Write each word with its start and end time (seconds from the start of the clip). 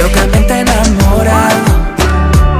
locamente 0.00 0.60
enamorado. 0.60 1.64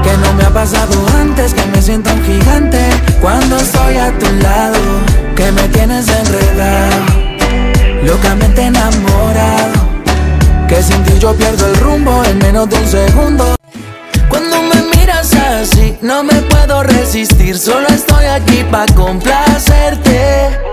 Que 0.03 0.17
no 0.17 0.33
me 0.33 0.43
ha 0.43 0.49
pasado 0.49 0.93
antes, 1.19 1.53
que 1.53 1.65
me 1.67 1.81
siento 1.81 2.11
un 2.13 2.23
gigante 2.23 2.79
cuando 3.19 3.57
estoy 3.57 3.97
a 3.97 4.11
tu 4.17 4.31
lado. 4.41 4.79
Que 5.35 5.51
me 5.51 5.67
tienes 5.69 6.07
enredado, 6.07 6.97
locamente 8.03 8.63
enamorado. 8.63 9.79
Que 10.67 10.81
sin 10.81 11.03
ti 11.03 11.19
yo 11.19 11.33
pierdo 11.35 11.67
el 11.67 11.75
rumbo 11.77 12.23
en 12.25 12.37
menos 12.39 12.69
de 12.69 12.77
un 12.77 12.87
segundo. 12.87 13.55
Cuando 14.29 14.61
me 14.61 14.81
miras 14.95 15.33
así, 15.33 15.97
no 16.01 16.23
me 16.23 16.35
puedo 16.43 16.83
resistir. 16.83 17.57
Solo 17.57 17.87
estoy 17.87 18.25
aquí 18.25 18.63
para 18.71 18.93
complacerte. 18.93 20.70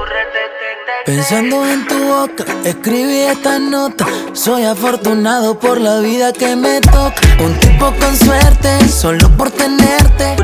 Pensando 1.09 1.67
en 1.67 1.87
tu 1.87 1.95
boca, 2.05 2.45
escribí 2.67 3.21
esta 3.21 3.59
nota. 3.59 4.07
Soy 4.35 4.65
afortunado 4.65 5.59
por 5.59 5.81
la 5.81 6.01
vida 6.01 6.35
que 6.35 6.55
me 6.55 6.83
toca. 6.83 7.15
Un 7.43 7.59
tipo 7.61 7.91
con 7.99 8.15
suerte, 8.15 8.87
solo 8.91 9.35
por 9.35 9.51
tenerte. 9.51 10.37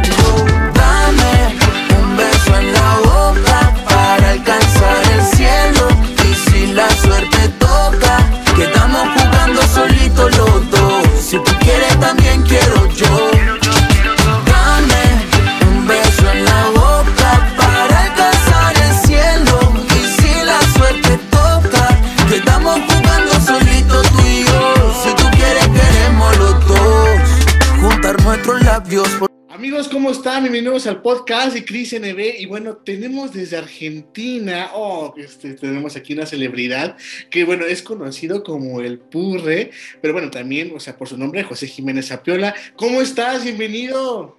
Amigos, 29.74 29.92
¿cómo 29.92 30.10
están? 30.12 30.44
Bienvenidos 30.44 30.86
al 30.86 31.02
podcast 31.02 31.52
de 31.52 31.64
Cris 31.64 31.92
NB. 32.00 32.38
Y 32.38 32.46
bueno, 32.46 32.76
tenemos 32.76 33.32
desde 33.32 33.56
Argentina, 33.56 34.70
oh, 34.72 35.12
este, 35.16 35.54
tenemos 35.54 35.96
aquí 35.96 36.12
una 36.12 36.26
celebridad 36.26 36.96
que, 37.28 37.44
bueno, 37.44 37.64
es 37.64 37.82
conocido 37.82 38.44
como 38.44 38.80
el 38.80 39.00
Purre, 39.00 39.72
pero 40.00 40.14
bueno, 40.14 40.30
también, 40.30 40.72
o 40.76 40.78
sea, 40.78 40.96
por 40.96 41.08
su 41.08 41.18
nombre, 41.18 41.42
José 41.42 41.66
Jiménez 41.66 42.12
Apiola. 42.12 42.54
¿Cómo 42.76 43.00
estás? 43.00 43.42
Bienvenido. 43.42 44.38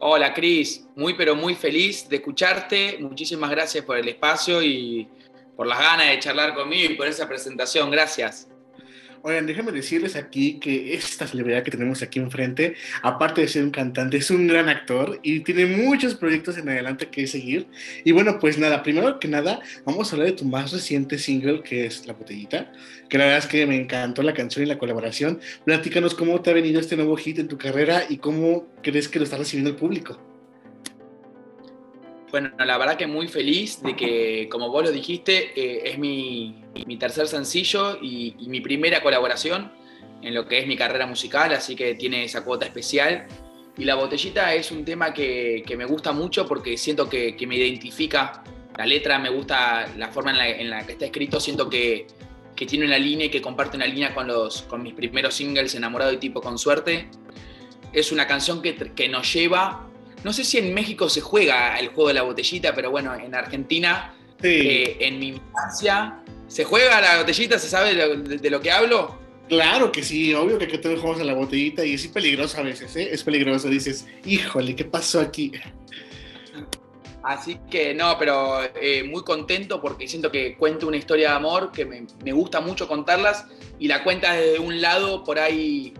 Hola 0.00 0.32
Cris, 0.32 0.86
muy 0.96 1.12
pero 1.12 1.36
muy 1.36 1.54
feliz 1.54 2.08
de 2.08 2.16
escucharte. 2.16 2.96
Muchísimas 3.00 3.50
gracias 3.50 3.84
por 3.84 3.98
el 3.98 4.08
espacio 4.08 4.62
y 4.62 5.06
por 5.54 5.66
las 5.66 5.78
ganas 5.78 6.08
de 6.08 6.18
charlar 6.20 6.54
conmigo 6.54 6.94
y 6.94 6.96
por 6.96 7.06
esa 7.06 7.28
presentación. 7.28 7.90
Gracias. 7.90 8.48
Oigan, 9.26 9.46
déjenme 9.46 9.72
decirles 9.72 10.16
aquí 10.16 10.60
que 10.60 10.92
esta 10.92 11.26
celebridad 11.26 11.62
que 11.62 11.70
tenemos 11.70 12.02
aquí 12.02 12.18
enfrente, 12.18 12.74
aparte 13.00 13.40
de 13.40 13.48
ser 13.48 13.64
un 13.64 13.70
cantante, 13.70 14.18
es 14.18 14.30
un 14.30 14.46
gran 14.46 14.68
actor 14.68 15.18
y 15.22 15.40
tiene 15.40 15.64
muchos 15.64 16.14
proyectos 16.14 16.58
en 16.58 16.68
adelante 16.68 17.08
que 17.08 17.26
seguir. 17.26 17.66
Y 18.04 18.12
bueno, 18.12 18.38
pues 18.38 18.58
nada, 18.58 18.82
primero 18.82 19.18
que 19.18 19.26
nada, 19.26 19.60
vamos 19.86 20.12
a 20.12 20.16
hablar 20.16 20.28
de 20.28 20.36
tu 20.36 20.44
más 20.44 20.72
reciente 20.72 21.16
single, 21.16 21.62
que 21.62 21.86
es 21.86 22.06
La 22.06 22.12
Botellita, 22.12 22.70
que 23.08 23.16
la 23.16 23.24
verdad 23.24 23.38
es 23.38 23.46
que 23.46 23.66
me 23.66 23.80
encantó 23.80 24.22
la 24.22 24.34
canción 24.34 24.62
y 24.62 24.68
la 24.68 24.76
colaboración. 24.76 25.40
Platícanos 25.64 26.14
cómo 26.14 26.42
te 26.42 26.50
ha 26.50 26.52
venido 26.52 26.78
este 26.78 26.94
nuevo 26.94 27.16
hit 27.16 27.38
en 27.38 27.48
tu 27.48 27.56
carrera 27.56 28.04
y 28.06 28.18
cómo 28.18 28.66
crees 28.82 29.08
que 29.08 29.20
lo 29.20 29.24
está 29.24 29.38
recibiendo 29.38 29.70
el 29.70 29.76
público. 29.76 30.33
Bueno, 32.34 32.50
la 32.58 32.78
verdad 32.78 32.96
que 32.96 33.06
muy 33.06 33.28
feliz 33.28 33.80
de 33.80 33.94
que, 33.94 34.48
como 34.50 34.68
vos 34.68 34.82
lo 34.82 34.90
dijiste, 34.90 35.52
eh, 35.54 35.82
es 35.84 35.98
mi, 36.00 36.64
mi 36.84 36.96
tercer 36.96 37.28
sencillo 37.28 37.96
y, 38.02 38.34
y 38.40 38.48
mi 38.48 38.60
primera 38.60 39.04
colaboración 39.04 39.70
en 40.20 40.34
lo 40.34 40.48
que 40.48 40.58
es 40.58 40.66
mi 40.66 40.76
carrera 40.76 41.06
musical, 41.06 41.54
así 41.54 41.76
que 41.76 41.94
tiene 41.94 42.24
esa 42.24 42.42
cuota 42.42 42.66
especial. 42.66 43.28
Y 43.78 43.84
La 43.84 43.94
Botellita 43.94 44.52
es 44.52 44.72
un 44.72 44.84
tema 44.84 45.14
que, 45.14 45.62
que 45.64 45.76
me 45.76 45.84
gusta 45.84 46.10
mucho 46.10 46.44
porque 46.44 46.76
siento 46.76 47.08
que, 47.08 47.36
que 47.36 47.46
me 47.46 47.54
identifica. 47.54 48.42
La 48.76 48.84
letra 48.84 49.20
me 49.20 49.30
gusta 49.30 49.86
la 49.96 50.08
forma 50.08 50.32
en 50.32 50.36
la, 50.36 50.48
en 50.48 50.70
la 50.70 50.84
que 50.84 50.94
está 50.94 51.04
escrito, 51.04 51.38
siento 51.38 51.70
que, 51.70 52.08
que 52.56 52.66
tiene 52.66 52.84
una 52.84 52.98
línea 52.98 53.26
y 53.26 53.30
que 53.30 53.40
comparte 53.40 53.76
una 53.76 53.86
línea 53.86 54.12
con, 54.12 54.26
los, 54.26 54.62
con 54.62 54.82
mis 54.82 54.94
primeros 54.94 55.34
singles, 55.34 55.76
Enamorado 55.76 56.12
y 56.12 56.16
Tipo 56.16 56.40
con 56.40 56.58
Suerte. 56.58 57.06
Es 57.92 58.10
una 58.10 58.26
canción 58.26 58.60
que, 58.60 59.08
nos 59.08 59.32
lleva, 59.32 59.88
no 60.24 60.32
sé 60.32 60.42
si 60.44 60.58
en 60.58 60.74
México 60.74 61.08
se 61.08 61.20
juega 61.20 61.78
el 61.78 61.88
juego 61.88 62.08
de 62.08 62.14
la 62.14 62.22
botellita, 62.22 62.74
pero 62.74 62.90
bueno, 62.90 63.14
en 63.14 63.34
Argentina, 63.34 64.14
Sí, 64.42 64.48
eh, 64.50 64.96
en 65.00 65.18
mi 65.20 65.28
infancia, 65.28 66.18
¿se 66.48 66.64
juega 66.64 67.00
la 67.00 67.18
botellita? 67.18 67.58
¿Se 67.58 67.68
sabe 67.68 67.94
de, 67.94 68.16
de- 68.16 68.38
de 68.38 68.50
lo 68.50 68.60
que 68.60 68.70
hablo? 68.72 69.18
claro 69.48 69.92
que 69.92 70.02
sí, 70.02 70.32
obvio 70.34 70.56
que 70.58 70.64
aquí 70.64 70.78
todos 70.78 70.98
jugamos 71.00 71.20
a 71.20 71.24
la 71.24 71.34
botellita 71.34 71.84
y 71.84 71.94
es 71.94 72.06
peligroso 72.08 72.58
a 72.58 72.62
veces, 72.62 72.96
¿eh? 72.96 73.08
Es 73.12 73.22
peligroso, 73.22 73.68
dices, 73.68 74.06
híjole, 74.24 74.74
¿qué 74.74 74.84
pasó 74.86 75.20
aquí? 75.20 75.52
Así 77.22 77.58
que 77.70 77.94
no, 77.94 78.18
pero 78.18 78.60
eh, 78.80 79.02
muy 79.04 79.22
contento 79.22 79.80
porque 79.80 80.06
siento 80.06 80.30
que 80.30 80.56
cuento 80.56 80.86
una 80.86 80.98
historia 80.98 81.30
de 81.30 81.36
amor 81.36 81.72
que 81.72 81.86
me, 81.86 82.06
me 82.22 82.32
gusta 82.32 82.60
mucho 82.60 82.86
contarlas 82.86 83.46
y 83.78 83.88
la 83.88 84.04
cuenta 84.04 84.34
desde 84.34 84.58
un 84.58 84.80
lado 84.82 85.24
por 85.24 85.38
ahí, 85.38 85.94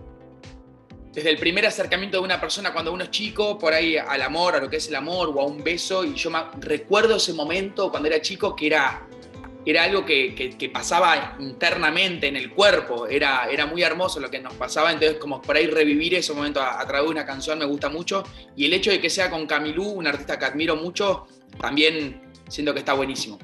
desde 1.15 1.29
el 1.29 1.37
primer 1.37 1.65
acercamiento 1.65 2.17
de 2.17 2.23
una 2.25 2.39
persona 2.41 2.73
cuando 2.73 2.91
uno 2.91 3.05
es 3.05 3.09
chico, 3.09 3.57
por 3.57 3.73
ahí 3.73 3.95
al 3.97 4.21
amor, 4.21 4.55
a 4.55 4.59
lo 4.59 4.69
que 4.69 4.77
es 4.77 4.87
el 4.89 4.95
amor 4.95 5.31
o 5.33 5.39
a 5.39 5.45
un 5.45 5.63
beso. 5.63 6.03
Y 6.03 6.13
yo 6.13 6.29
recuerdo 6.59 7.15
ese 7.15 7.33
momento 7.33 7.89
cuando 7.89 8.09
era 8.09 8.21
chico 8.21 8.53
que 8.53 8.67
era, 8.67 9.07
era 9.65 9.83
algo 9.83 10.05
que, 10.05 10.35
que- 10.35 10.57
que 10.57 10.69
pasaba 10.69 11.37
internamente 11.39 12.27
en 12.27 12.35
el 12.35 12.51
cuerpo, 12.51 13.07
era, 13.07 13.47
era 13.49 13.65
muy 13.65 13.81
hermoso 13.81 14.19
lo 14.19 14.29
que 14.29 14.39
nos 14.39 14.53
pasaba. 14.55 14.91
Entonces, 14.91 15.17
como 15.17 15.41
por 15.41 15.55
ahí 15.55 15.67
revivir 15.67 16.15
ese 16.15 16.33
momento 16.33 16.59
a, 16.59 16.81
a 16.81 16.85
través 16.85 17.05
de 17.07 17.11
una 17.11 17.25
canción 17.25 17.57
me 17.59 17.65
gusta 17.65 17.87
mucho. 17.89 18.23
Y 18.57 18.65
el 18.65 18.73
hecho 18.73 18.91
de 18.91 18.99
que 18.99 19.09
sea 19.09 19.29
con 19.29 19.47
Camilú, 19.47 19.85
un 19.85 20.07
artista 20.07 20.37
que 20.37 20.43
admiro 20.45 20.75
mucho, 20.75 21.27
también 21.61 22.21
siento 22.49 22.73
que 22.73 22.79
está 22.79 22.91
buenísimo. 22.93 23.39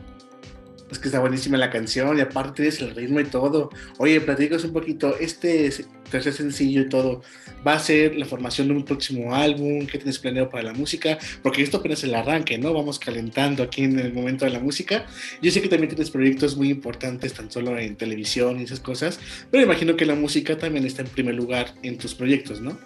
Es 0.91 1.00
que 1.00 1.07
está 1.07 1.19
buenísima 1.19 1.57
la 1.57 1.69
canción 1.69 2.18
y 2.18 2.22
aparte 2.22 2.68
es 2.68 2.81
el 2.81 2.94
ritmo 2.94 3.22
y 3.22 3.24
todo. 3.24 3.69
Oye, 3.97 4.19
platícanos 4.19 4.66
un 4.66 4.74
poquito, 4.74 5.18
este 5.18 5.72
tercer 6.09 6.34
sencillo 6.34 6.81
y 6.81 6.90
todo, 6.90 7.24
¿va 7.66 7.74
a 7.74 7.79
ser 7.79 8.18
la 8.18 8.25
formación 8.25 8.68
de 8.68 8.74
un 8.74 8.84
próximo 8.84 9.34
álbum? 9.34 9.88
¿Qué 9.88 9.97
tienes 9.97 10.19
planeado 10.19 10.50
para 10.50 10.63
la 10.63 10.74
música? 10.74 11.18
Porque 11.41 11.63
esto 11.63 11.78
apenas 11.78 12.00
es 12.00 12.03
el 12.03 12.16
arranque, 12.16 12.57
¿no? 12.57 12.74
Vamos 12.74 13.00
calentando 13.00 13.63
aquí 13.63 13.84
en 13.84 13.97
el 14.00 14.13
momento 14.13 14.44
de 14.44 14.52
la 14.52 14.59
música. 14.59 15.06
Yo 15.41 15.50
sé 15.50 15.62
que 15.62 15.69
también 15.69 15.90
tienes 15.90 16.12
proyectos 16.12 16.57
muy 16.57 16.69
importantes, 16.69 17.34
tan 17.34 17.50
solo 17.50 17.78
en 17.79 17.96
televisión 17.96 18.59
y 18.59 18.63
esas 18.63 18.81
cosas, 18.81 19.19
pero 19.50 19.63
imagino 19.63 19.96
que 19.96 20.06
la 20.06 20.16
música 20.16 20.58
también 20.58 20.85
está 20.85 21.03
en 21.03 21.08
primer 21.08 21.35
lugar 21.35 21.73
en 21.84 21.97
tus 21.97 22.13
proyectos, 22.13 22.59
¿no? 22.59 22.78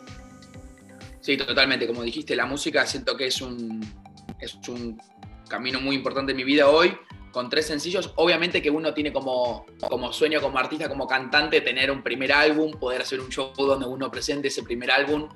Sí, 1.22 1.38
totalmente. 1.38 1.88
Como 1.88 2.04
dijiste, 2.04 2.36
la 2.36 2.46
música 2.46 2.86
siento 2.86 3.18
que 3.18 3.26
es 3.26 3.42
un, 3.42 3.84
es 4.40 4.56
un 4.68 5.02
camino 5.50 5.82
muy 5.82 5.96
importante 5.96 6.34
en 6.34 6.38
mi 6.38 6.44
vida 6.44 6.70
hoy. 6.70 6.96
Con 7.35 7.50
tres 7.50 7.66
sencillos, 7.68 8.13
obviamente 8.16 8.62
que 8.62 8.69
uno 8.69 8.94
tiene 8.94 9.12
como, 9.12 9.66
como 9.90 10.13
sueño, 10.13 10.40
como 10.40 10.57
artista, 10.57 10.88
como 10.88 11.06
cantante, 11.06 11.59
tener 11.59 11.91
un 11.91 12.01
primer 12.01 12.31
álbum, 12.31 12.72
poder 12.79 13.01
hacer 13.01 13.19
un 13.19 13.28
show 13.28 13.51
donde 13.57 13.85
uno 13.85 14.09
presente 14.09 14.47
ese 14.47 14.63
primer 14.63 14.90
álbum. 14.90 15.28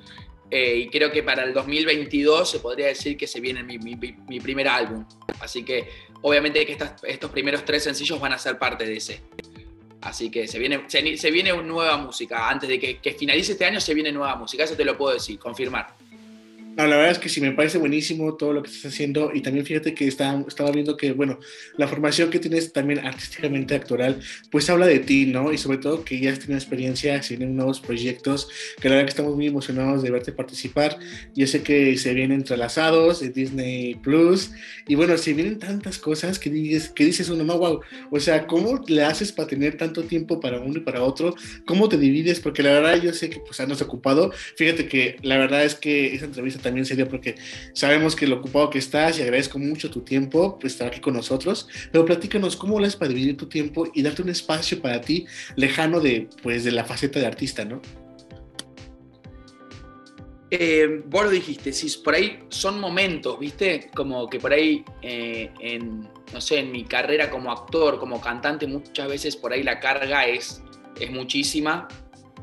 Eh, 0.50 0.78
y 0.78 0.88
creo 0.90 1.12
que 1.12 1.24
para 1.24 1.44
el 1.44 1.54
2022 1.54 2.50
se 2.52 2.60
podría 2.60 2.88
decir 2.88 3.18
que 3.18 3.28
se 3.28 3.42
viene 3.42 3.64
mi, 3.64 3.78
mi- 3.80 3.98
mi 4.30 4.40
primer 4.40 4.70
álbum. 4.70 5.04
Así 5.42 5.64
que 5.66 5.90
obviamente 6.22 6.66
que 6.66 6.72
estas- 6.72 7.04
estos 7.04 7.32
primeros 7.32 7.66
tres 7.66 7.84
sencillos 7.84 8.18
van 8.18 8.32
a 8.32 8.38
ser 8.38 8.58
parte 8.58 8.86
de 8.86 8.96
ese. 8.96 9.22
Así 10.00 10.32
que 10.32 10.48
se 10.48 10.58
viene, 10.58 10.86
se, 10.88 11.18
se 11.18 11.32
viene 11.32 11.52
nueva 11.62 11.98
música. 11.98 12.50
Antes 12.50 12.70
de 12.70 12.80
que, 12.80 13.00
que 13.00 13.12
finalice 13.12 13.52
este 13.52 13.66
año 13.66 13.82
se 13.82 13.94
viene 13.94 14.14
nueva 14.14 14.38
música. 14.38 14.64
Eso 14.64 14.76
te 14.78 14.86
lo 14.86 14.98
puedo 14.98 15.14
decir, 15.16 15.38
confirmar. 15.38 15.96
No, 16.76 16.88
la 16.88 16.96
verdad 16.96 17.12
es 17.12 17.20
que 17.20 17.28
sí, 17.30 17.42
me 17.42 17.52
parece 17.52 17.78
buenísimo 17.78 18.36
todo 18.36 18.54
lo 18.54 18.64
que 18.64 18.70
estás 18.70 18.94
haciendo 18.94 19.32
y 19.34 19.42
también 19.42 19.66
fíjate 19.66 19.94
que 19.94 20.08
está, 20.08 20.42
estaba 20.48 20.72
viendo 20.72 20.96
que, 20.96 21.12
bueno, 21.12 21.40
la 21.78 21.88
formación 21.88 22.30
que 22.30 22.40
tienes 22.40 22.72
también 22.72 23.00
artísticamente 23.00 23.76
actoral, 23.76 24.20
pues 24.50 24.70
habla 24.70 24.86
de 24.86 25.00
ti, 25.00 25.26
¿no? 25.26 25.52
Y 25.52 25.58
sobre 25.58 25.80
todo 25.80 26.06
que 26.06 26.20
ya 26.20 26.32
has 26.32 26.40
tenido 26.40 26.58
experiencia, 26.58 27.22
se 27.22 27.36
vienen 27.36 27.58
nuevos 27.58 27.82
proyectos, 27.82 28.48
que 28.80 28.88
la 28.88 28.96
verdad 28.96 29.08
que 29.08 29.12
estamos 29.12 29.36
muy 29.36 29.48
emocionados 29.48 30.04
de 30.04 30.12
verte 30.12 30.32
participar. 30.32 30.98
Yo 31.36 31.48
sé 31.48 31.64
que 31.64 31.98
se 31.98 32.14
vienen 32.14 32.40
entrelazados 32.40 33.20
de 33.20 33.30
Disney 33.30 33.96
Plus 33.96 34.52
y 34.88 34.96
bueno, 34.96 35.18
se 35.18 35.34
vienen 35.34 35.60
tantas 35.60 35.98
cosas 35.98 36.40
que 36.40 36.50
dices, 36.50 36.90
que 36.90 37.04
dices 37.04 37.30
uno, 37.30 37.44
no, 37.44 37.58
wow, 37.58 37.82
o 38.10 38.20
sea, 38.20 38.48
¿cómo 38.48 38.82
le 38.88 39.04
haces 39.04 39.32
para 39.32 39.50
tener 39.50 39.76
tanto 39.76 40.04
tiempo 40.04 40.40
para 40.40 40.60
uno 40.60 40.78
y 40.78 40.82
para 40.82 41.04
otro? 41.04 41.36
¿Cómo 41.66 41.90
te 41.90 41.98
divides? 41.98 42.40
Porque 42.40 42.64
la 42.64 42.72
verdad 42.72 43.02
yo 43.02 43.12
sé 43.12 43.30
que 43.30 43.40
pues 43.40 43.60
andas 43.60 43.82
ocupado. 43.82 44.32
Fíjate 44.56 44.88
que 44.88 45.18
la 45.24 45.38
verdad 45.38 45.66
es 45.66 45.76
que 45.76 46.14
esa 46.14 46.26
entrevista 46.26 46.59
también 46.60 46.86
se 46.86 46.96
dio 46.96 47.08
porque 47.08 47.36
sabemos 47.74 48.16
que 48.16 48.28
lo 48.28 48.38
ocupado 48.38 48.70
que 48.70 48.80
estás 48.80 49.20
y 49.20 49.22
agradezco 49.22 49.60
mucho 49.60 49.90
tu 49.90 50.02
tiempo 50.02 50.58
pues, 50.60 50.74
estar 50.74 50.88
aquí 50.88 51.00
con 51.00 51.14
nosotros. 51.14 51.68
Pero 51.92 52.06
platícanos 52.06 52.56
cómo 52.56 52.80
lo 52.80 52.86
haces 52.86 52.96
para 52.96 53.10
dividir 53.10 53.38
tu 53.38 53.48
tiempo 53.48 53.88
y 53.94 54.02
darte 54.02 54.22
un 54.22 54.30
espacio 54.30 54.82
para 54.82 55.02
ti 55.02 55.26
lejano 55.56 56.00
de, 56.00 56.30
pues, 56.44 56.64
de 56.64 56.72
la 56.72 56.84
faceta 56.84 57.20
de 57.20 57.26
artista, 57.26 57.66
¿no? 57.66 57.82
Eh, 60.52 61.04
vos 61.06 61.26
lo 61.26 61.30
dijiste, 61.30 61.72
si 61.72 61.96
por 62.00 62.16
ahí 62.16 62.40
son 62.50 62.80
momentos, 62.80 63.38
¿viste? 63.40 63.92
Como 63.94 64.28
que 64.28 64.40
por 64.40 64.52
ahí, 64.52 64.84
eh, 65.04 65.52
en, 65.60 66.10
no 66.34 66.42
sé, 66.42 66.60
en 66.60 66.72
mi 66.72 66.86
carrera 66.86 67.30
como 67.30 67.52
actor, 67.52 68.00
como 68.00 68.20
cantante, 68.20 68.66
muchas 68.66 69.08
veces 69.08 69.36
por 69.36 69.54
ahí 69.54 69.62
la 69.62 69.80
carga 69.80 70.26
es, 70.26 70.64
es 71.00 71.12
muchísima. 71.12 71.88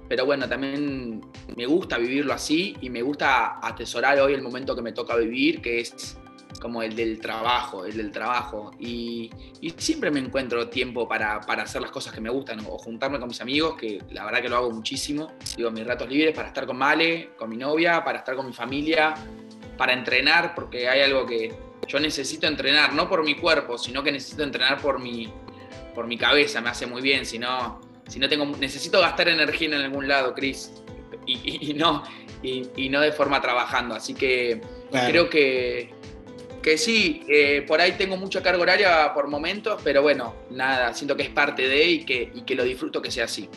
Pero 0.08 0.25
bueno, 0.25 0.49
también 0.49 1.20
me 1.56 1.67
gusta 1.67 1.99
vivirlo 1.99 2.32
así 2.32 2.76
y 2.81 2.91
me 2.91 3.03
gusta 3.03 3.58
atesorar 3.61 4.19
hoy 4.20 4.35
el 4.35 4.43
momento 4.43 4.75
que 4.76 4.82
me 4.82 4.93
toca 4.93 5.17
vivir, 5.17 5.61
que 5.61 5.81
es 5.81 6.17
como 6.61 6.82
el 6.82 6.94
del 6.97 7.20
trabajo, 7.20 7.85
el 7.85 7.97
del 7.97 8.11
trabajo. 8.11 8.70
Y, 8.79 9.31
siempre 9.76 10.11
me 10.11 10.20
encuentro 10.20 10.69
tiempo 10.69 11.08
para, 11.08 11.37
hacer 11.37 11.82
las 11.82 11.91
cosas 11.91 12.12
que 12.12 12.20
me 12.20 12.31
gustan 12.31 12.61
o 12.61 12.79
juntarme 12.79 13.19
con 13.19 13.29
mis 13.29 13.41
amigos, 13.41 13.76
que 13.76 14.00
la 14.11 14.25
verdad 14.25 14.41
que 14.43 14.49
lo 14.49 14.56
hago 14.56 14.70
muchísimo. 14.70 15.32
Digo, 15.56 15.70
mis 15.70 15.87
ratos 15.87 16.08
libres 16.08 16.35
para 16.35 16.49
estar 16.49 16.67
con 16.67 16.76
Male, 16.76 17.31
con 17.37 17.50
mi 17.50 17.56
novia, 17.56 18.03
para 18.05 18.19
estar 18.19 18.37
con 18.37 18.47
mi 18.47 18.53
familia, 18.53 19.14
para 19.76 19.93
entrenar, 19.93 20.55
porque 20.55 20.88
hay 20.88 21.00
algo 21.03 21.26
que 21.26 21.55
yo 21.87 22.00
necesito 22.00 22.47
entrenar, 22.47 22.93
no 22.93 23.08
por 23.08 23.25
mi 23.25 23.35
cuerpo, 23.35 23.79
sino 23.79 24.03
que 24.03 24.12
necesito 24.12 24.43
entrenar 24.43 24.81
por 24.81 24.99
mi, 24.99 25.32
por 25.94 26.06
mi 26.06 26.17
cabeza, 26.17 26.61
me 26.61 26.70
hace 26.70 26.87
muy 26.87 27.03
bien, 27.03 27.26
si 27.26 27.38
no, 27.38 27.81
si 28.08 28.19
no 28.19 28.29
tengo, 28.29 28.47
necesito 28.58 29.00
gastar 29.00 29.29
energía 29.29 29.69
en 29.69 29.75
algún 29.75 30.08
lado, 30.08 30.35
Chris, 30.35 30.73
y, 31.26 31.75
no, 31.75 32.05
y, 32.43 32.88
no 32.88 33.00
de 33.00 33.12
forma 33.12 33.41
trabajando, 33.41 33.94
así 33.94 34.14
que 34.14 34.61
creo 34.91 35.29
que, 35.29 35.91
que 36.62 36.79
sí, 36.79 37.25
eh, 37.29 37.64
por 37.67 37.81
ahí 37.81 37.93
tengo 37.93 38.17
mucha 38.17 38.43
carga 38.43 38.62
horaria 38.62 39.12
por 39.14 39.29
momentos, 39.29 39.81
pero 39.82 40.03
bueno, 40.03 40.35
nada, 40.50 40.94
siento 40.94 41.17
que 41.17 41.25
es 41.25 41.31
parte 41.31 41.69
de 41.69 41.85
y 41.85 42.05
que, 42.05 42.31
y 42.35 42.43
que 42.43 42.55
lo 42.55 42.64
disfruto 42.64 43.03
que 43.03 43.11
sea 43.11 43.25
así. 43.25 43.49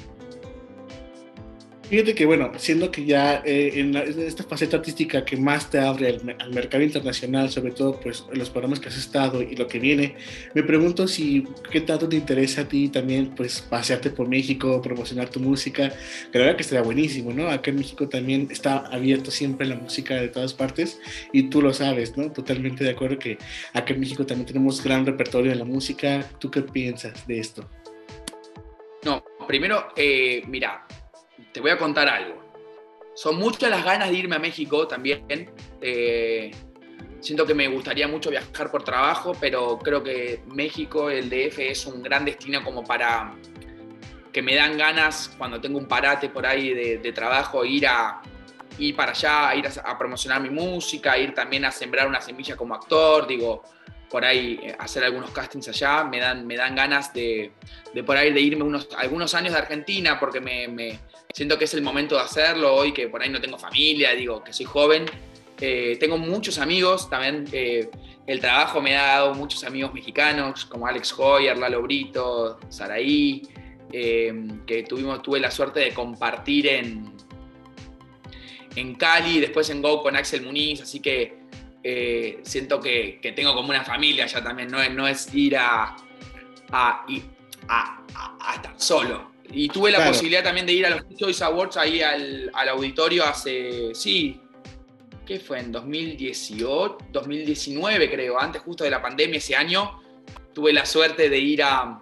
Fíjate 1.89 2.13
que, 2.13 2.27
bueno, 2.27 2.51
siendo 2.57 2.91
que 2.91 3.03
ya 3.03 3.41
eh, 3.43 3.79
en, 3.79 3.95
esta 3.95 4.43
faceta 4.43 4.77
artística 4.77 5.25
que 5.25 5.37
más 5.37 5.71
te 5.71 5.79
abre 5.79 6.19
al, 6.39 6.53
mercado 6.53 6.83
internacional, 6.83 7.49
sobre 7.49 7.71
todo 7.71 7.99
pues 7.99 8.25
los 8.31 8.51
programas 8.51 8.79
que 8.79 8.89
has 8.89 8.97
estado 8.97 9.41
y 9.41 9.55
lo 9.55 9.65
que 9.67 9.79
viene, 9.79 10.15
me 10.53 10.61
pregunto 10.61 11.07
si 11.07 11.47
qué 11.71 11.81
tanto 11.81 12.07
te 12.07 12.15
interesa 12.15 12.61
a 12.61 12.67
ti 12.67 12.89
también 12.89 13.33
pues 13.35 13.61
pasearte 13.61 14.11
por 14.11 14.27
México, 14.27 14.79
promocionar 14.83 15.29
tu 15.29 15.39
música, 15.39 15.91
que 16.31 16.37
la 16.37 16.45
verdad 16.45 16.57
que 16.57 16.61
estaría 16.61 16.83
buenísimo, 16.83 17.33
¿no? 17.33 17.49
Acá 17.49 17.71
en 17.71 17.77
México 17.77 18.07
también 18.07 18.49
está 18.51 18.85
abierto 18.85 19.31
siempre 19.31 19.65
la 19.65 19.75
música 19.75 20.13
de 20.13 20.27
todas 20.27 20.53
partes 20.53 20.99
y 21.33 21.49
tú 21.49 21.59
lo 21.59 21.73
sabes, 21.73 22.15
¿no? 22.15 22.31
Totalmente 22.31 22.83
de 22.83 22.91
acuerdo 22.91 23.17
que 23.17 23.39
acá 23.73 23.95
en 23.95 23.99
México 23.99 24.27
también 24.27 24.45
tenemos 24.45 24.83
gran 24.83 25.07
repertorio 25.07 25.49
de 25.49 25.57
la 25.57 25.65
música. 25.65 26.29
¿Tú 26.37 26.51
qué 26.51 26.61
piensas 26.61 27.25
de 27.25 27.39
esto? 27.39 27.67
No, 29.03 29.23
primero, 29.47 29.87
eh, 29.95 30.43
mira, 30.47 30.85
te 31.51 31.61
voy 31.61 31.71
a 31.71 31.77
contar 31.77 32.07
algo. 32.07 32.41
Son 33.15 33.37
muchas 33.37 33.69
las 33.69 33.83
ganas 33.83 34.09
de 34.09 34.15
irme 34.15 34.35
a 34.35 34.39
México 34.39 34.87
también. 34.87 35.51
Eh, 35.81 36.51
siento 37.19 37.45
que 37.45 37.53
me 37.53 37.67
gustaría 37.67 38.07
mucho 38.07 38.29
viajar 38.29 38.71
por 38.71 38.83
trabajo, 38.83 39.33
pero 39.39 39.77
creo 39.79 40.03
que 40.03 40.41
México, 40.47 41.09
el 41.09 41.29
DF, 41.29 41.59
es 41.59 41.85
un 41.85 42.01
gran 42.01 42.25
destino 42.25 42.63
como 42.63 42.83
para 42.83 43.33
que 44.31 44.41
me 44.41 44.55
dan 44.55 44.77
ganas 44.77 45.31
cuando 45.37 45.59
tengo 45.59 45.77
un 45.77 45.87
parate 45.87 46.29
por 46.29 46.45
ahí 46.45 46.73
de, 46.73 47.11
trabajo, 47.11 47.65
ir 47.65 47.87
a 47.87 48.21
ir 48.77 48.95
para 48.95 49.11
allá, 49.11 49.55
ir 49.55 49.65
a, 49.67 49.97
promocionar 49.97 50.41
mi 50.41 50.49
música, 50.49 51.17
ir 51.17 51.33
también 51.33 51.65
a 51.65 51.71
sembrar 51.71 52.07
una 52.07 52.21
semilla 52.21 52.55
como 52.55 52.75
actor, 52.75 53.27
digo, 53.27 53.63
por 54.09 54.23
ahí 54.23 54.59
eh, 54.63 54.75
hacer 54.79 55.03
algunos 55.03 55.31
castings 55.31 55.67
allá, 55.69 56.03
me 56.03 56.19
dan, 56.19 56.47
me 56.47 56.55
dan 56.55 56.75
ganas 56.75 57.13
de, 57.13 57.51
por 58.05 58.15
ahí 58.15 58.31
de 58.31 58.39
irme 58.39 58.63
unos, 58.63 58.87
algunos 58.97 59.33
años 59.33 59.53
de 59.53 59.59
Argentina, 59.59 60.19
porque 60.19 60.39
me, 60.39 60.99
siento 61.33 61.57
que 61.57 61.65
es 61.65 61.73
el 61.73 61.81
momento 61.81 62.15
de 62.15 62.21
hacerlo 62.21 62.73
hoy, 62.73 62.91
que 62.91 63.07
por 63.07 63.21
ahí 63.21 63.29
no 63.29 63.39
tengo 63.39 63.57
familia, 63.57 64.13
digo, 64.13 64.43
que 64.43 64.53
soy 64.53 64.65
joven. 64.65 65.05
Eh, 65.61 65.97
tengo 65.99 66.17
muchos 66.17 66.57
amigos, 66.57 67.09
también 67.09 67.45
eh, 67.51 67.89
el 68.25 68.39
trabajo 68.39 68.81
me 68.81 68.97
ha 68.97 69.07
dado 69.07 69.33
muchos 69.35 69.63
amigos 69.63 69.93
mexicanos, 69.93 70.65
como 70.65 70.87
Alex 70.87 71.13
Hoyer, 71.17 71.57
Lalo 71.57 71.81
Brito, 71.81 72.59
Saraí, 72.69 73.41
eh, 73.91 74.33
que 74.65 74.83
tuvimos, 74.83 75.21
tuve 75.21 75.39
la 75.39 75.51
suerte 75.51 75.81
de 75.81 75.93
compartir 75.93 76.67
en, 76.67 77.13
en 78.75 78.95
Cali, 78.95 79.39
después 79.39 79.69
en 79.69 79.81
Go 79.81 80.01
con 80.01 80.15
Axel 80.15 80.43
Muniz, 80.43 80.81
así 80.81 81.01
que 81.01 81.37
siento 82.43 82.79
que, 82.79 83.19
tengo 83.35 83.53
como 83.55 83.69
una 83.69 83.83
familia 83.83 84.25
ya 84.27 84.43
también, 84.43 84.69
no 84.69 84.87
no 84.89 85.07
es 85.07 85.33
ir 85.33 85.57
a, 85.57 85.95
a, 86.71 87.05
a 87.67 88.55
estar 88.55 88.73
solo, 88.77 89.28
y 89.51 89.67
tuve 89.69 89.91
la 89.91 90.05
posibilidad 90.05 90.43
también 90.43 90.65
de 90.65 90.73
ir 90.73 90.85
a 90.85 90.89
los 90.91 91.15
Choice 91.15 91.43
Awards 91.43 91.77
ahí 91.77 92.01
al, 92.01 92.51
auditorio 92.69 93.25
hace, 93.25 93.93
sí, 93.95 94.39
¿qué 95.25 95.39
fue? 95.39 95.59
En 95.59 95.71
2018, 95.71 96.97
2019 97.11 98.09
creo, 98.09 98.39
antes 98.39 98.61
justo 98.61 98.83
de 98.83 98.91
la 98.91 99.01
pandemia 99.01 99.37
ese 99.37 99.55
año, 99.55 100.01
tuve 100.53 100.73
la 100.73 100.85
suerte 100.85 101.29
de 101.29 101.37
ir 101.37 101.63
a, 101.63 102.01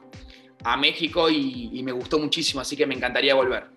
México 0.78 1.30
y, 1.30 1.70
y, 1.72 1.82
me 1.82 1.94
gustó 1.94 2.20
muchísimo, 2.20 2.60
así 2.60 2.76
que 2.76 2.86
me 2.86 2.94
encantaría 2.94 3.34
volver. 3.34 3.68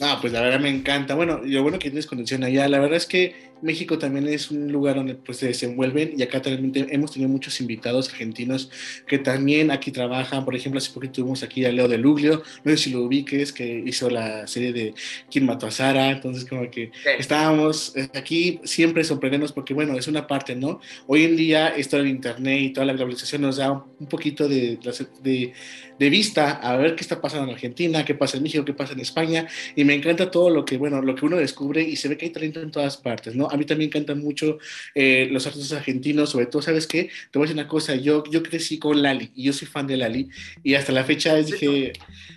Ah, 0.00 0.16
pues 0.18 0.32
la 0.32 0.40
verdad 0.40 0.60
me 0.60 0.70
encanta. 0.70 1.14
Bueno, 1.14 1.40
lo 1.44 1.62
bueno 1.62 1.78
que 1.78 1.90
tienes 1.90 2.06
conexión 2.06 2.42
allá, 2.42 2.66
la 2.68 2.78
verdad 2.78 2.96
es 2.96 3.06
que 3.06 3.51
México 3.62 3.98
también 3.98 4.28
es 4.28 4.50
un 4.50 4.70
lugar 4.70 4.96
donde 4.96 5.14
pues, 5.14 5.38
se 5.38 5.46
desenvuelven 5.46 6.14
y 6.16 6.22
acá 6.22 6.42
también 6.42 6.88
hemos 6.90 7.12
tenido 7.12 7.30
muchos 7.30 7.60
invitados 7.60 8.08
argentinos 8.10 8.70
que 9.06 9.18
también 9.18 9.70
aquí 9.70 9.90
trabajan. 9.90 10.44
Por 10.44 10.54
ejemplo, 10.54 10.78
hace 10.78 10.92
poquito 10.92 11.14
tuvimos 11.14 11.42
aquí 11.42 11.64
a 11.64 11.72
Leo 11.72 11.88
de 11.88 11.98
Luglio, 11.98 12.42
no 12.64 12.70
sé 12.72 12.76
si 12.76 12.90
lo 12.90 13.02
ubiques, 13.02 13.52
que 13.52 13.82
hizo 13.86 14.10
la 14.10 14.46
serie 14.46 14.72
de 14.72 14.94
¿Quién 15.30 15.46
mató 15.46 15.66
a 15.66 15.70
Sara? 15.70 16.10
Entonces, 16.10 16.44
como 16.44 16.70
que 16.70 16.90
estábamos 17.18 17.96
eh, 17.96 18.08
aquí 18.14 18.60
siempre 18.64 19.04
sorprendernos 19.04 19.52
porque, 19.52 19.74
bueno, 19.74 19.96
es 19.96 20.08
una 20.08 20.26
parte, 20.26 20.54
¿no? 20.54 20.80
Hoy 21.06 21.24
en 21.24 21.36
día 21.36 21.68
esto 21.68 21.96
del 21.96 22.08
Internet 22.08 22.60
y 22.60 22.70
toda 22.70 22.86
la 22.86 22.92
globalización 22.92 23.42
nos 23.42 23.56
da 23.56 23.72
un 23.72 24.06
poquito 24.06 24.48
de, 24.48 24.78
de, 25.22 25.52
de 25.98 26.10
vista 26.10 26.52
a 26.52 26.76
ver 26.76 26.94
qué 26.94 27.02
está 27.02 27.20
pasando 27.20 27.48
en 27.48 27.54
Argentina, 27.54 28.04
qué 28.04 28.14
pasa 28.14 28.36
en 28.36 28.42
México, 28.42 28.64
qué 28.64 28.74
pasa 28.74 28.92
en 28.92 29.00
España. 29.00 29.46
Y 29.76 29.84
me 29.84 29.94
encanta 29.94 30.30
todo 30.30 30.50
lo 30.50 30.64
que, 30.64 30.76
bueno, 30.76 31.00
lo 31.02 31.14
que 31.14 31.26
uno 31.26 31.36
descubre 31.36 31.82
y 31.82 31.96
se 31.96 32.08
ve 32.08 32.16
que 32.16 32.26
hay 32.26 32.32
talento 32.32 32.60
en 32.60 32.70
todas 32.70 32.96
partes, 32.96 33.34
¿no? 33.34 33.48
A 33.52 33.56
mí 33.56 33.64
también 33.64 33.88
encantan 33.88 34.20
mucho 34.20 34.58
eh, 34.94 35.28
los 35.30 35.46
artistas 35.46 35.72
argentinos, 35.78 36.30
sobre 36.30 36.46
todo, 36.46 36.62
¿sabes 36.62 36.86
qué? 36.86 37.10
Te 37.30 37.38
voy 37.38 37.44
a 37.44 37.48
decir 37.48 37.60
una 37.60 37.68
cosa, 37.68 37.94
yo, 37.94 38.24
yo 38.30 38.42
crecí 38.42 38.78
con 38.78 39.02
Lali 39.02 39.30
y 39.34 39.44
yo 39.44 39.52
soy 39.52 39.68
fan 39.68 39.86
de 39.86 39.96
Lali 39.96 40.28
y 40.62 40.74
hasta 40.74 40.92
la 40.92 41.04
fecha 41.04 41.36
dije, 41.36 41.92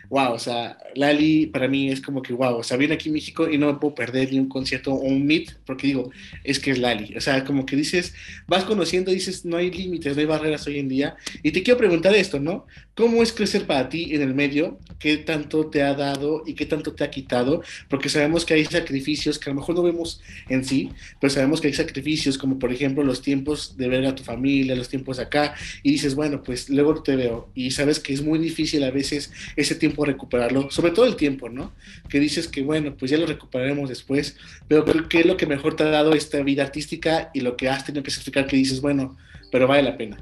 wow, 0.10 0.34
o 0.34 0.40
sea, 0.40 0.78
Lali 0.96 1.48
para 1.48 1.68
mí 1.68 1.90
es 1.90 2.02
como 2.02 2.22
que 2.22 2.34
wow, 2.34 2.58
o 2.58 2.64
sea, 2.64 2.78
viene 2.78 2.96
aquí 2.96 3.10
a 3.10 3.14
México 3.14 3.50
y 3.50 3.58
no 3.58 3.68
me 3.68 3.80
puedo 3.80 3.96
perder 3.96 4.32
ni 4.32 4.40
un 4.40 4.50
concierto 4.50 4.94
o 4.94 5.00
un 5.00 5.26
meet 5.26 5.58
porque 5.66 5.88
digo, 5.88 6.12
es 6.44 6.60
que 6.60 6.72
es 6.72 6.80
Lali, 6.80 7.16
o 7.16 7.22
sea, 7.22 7.44
como 7.44 7.66
que 7.66 7.76
dices, 7.76 8.14
vas 8.48 8.64
conociendo, 8.64 9.12
dices, 9.12 9.46
no 9.46 9.58
hay 9.58 9.72
límites, 9.72 10.16
no 10.16 10.20
hay 10.20 10.28
barreras 10.28 10.68
hoy 10.68 10.80
en 10.80 10.90
día 10.90 11.16
y 11.44 11.52
te 11.52 11.64
quiero 11.64 11.78
preguntar 11.78 12.14
esto, 12.16 12.40
¿no? 12.40 12.66
¿Cómo 12.96 13.22
es 13.22 13.34
crecer 13.34 13.66
para 13.66 13.90
ti 13.90 14.16
en 14.16 14.22
el 14.22 14.34
medio? 14.34 14.80
¿Qué 15.00 15.18
tanto 15.18 15.68
te 15.68 15.84
ha 15.84 15.94
dado 15.94 16.44
y 16.46 16.54
qué 16.54 16.66
tanto 16.66 16.94
te 16.94 17.04
ha 17.04 17.10
quitado? 17.10 17.62
Porque 17.90 18.10
sabemos 18.10 18.46
que 18.46 18.54
hay 18.54 18.66
sacrificios 18.66 19.38
que 19.38 19.50
a 19.50 19.54
lo 19.54 19.60
mejor 19.60 19.76
no 19.76 19.84
vemos 19.84 20.22
en 20.48 20.64
sí, 20.64 20.92
pero 21.20 21.32
sabemos 21.32 21.62
que 21.62 21.68
hay 21.68 21.74
sacrificios 21.74 22.38
como 22.38 22.60
por 22.60 22.72
ejemplo 22.72 23.04
los 23.04 23.22
tiempos 23.22 23.78
de 23.78 23.88
ver 23.88 24.06
a 24.06 24.16
tu 24.16 24.24
familia, 24.24 24.76
los 24.76 24.90
tiempos 24.90 25.20
acá, 25.20 25.56
y 25.84 25.92
dices, 25.92 26.16
bueno, 26.16 26.44
pues 26.44 26.70
luego 26.70 27.02
te 27.02 27.16
veo, 27.16 27.50
y 27.54 27.72
sabes 27.72 28.00
que 28.00 28.14
es 28.14 28.22
muy 28.22 28.40
difícil 28.40 28.84
a 28.84 28.92
veces 28.92 29.32
ese 29.56 29.76
tiempo 29.76 30.06
recuperarlo, 30.06 30.70
sobre 30.72 30.92
todo 30.92 31.06
el 31.06 31.16
tiempo, 31.16 31.50
¿no? 31.50 31.74
Que 32.10 32.20
dices 32.20 32.48
que 32.48 32.62
bueno, 32.62 32.96
pues 32.98 33.12
ya 33.12 33.18
lo 33.18 33.26
recuperaremos 33.26 33.90
después, 33.90 34.38
pero 34.68 34.86
¿qué 35.10 35.20
es 35.20 35.26
lo 35.26 35.38
que 35.38 35.46
mejor 35.46 35.76
te 35.76 35.84
ha 35.84 35.90
dado 35.90 36.14
esta 36.14 36.42
vida 36.42 36.64
artística 36.64 37.30
y 37.34 37.42
lo 37.42 37.56
que 37.56 37.70
has 37.70 37.86
tenido 37.86 38.04
que 38.04 38.10
explicar 38.10 38.48
que 38.48 38.58
dices, 38.58 38.82
bueno, 38.82 39.18
pero 39.52 39.68
vale 39.68 39.84
la 39.84 39.98
pena? 39.98 40.18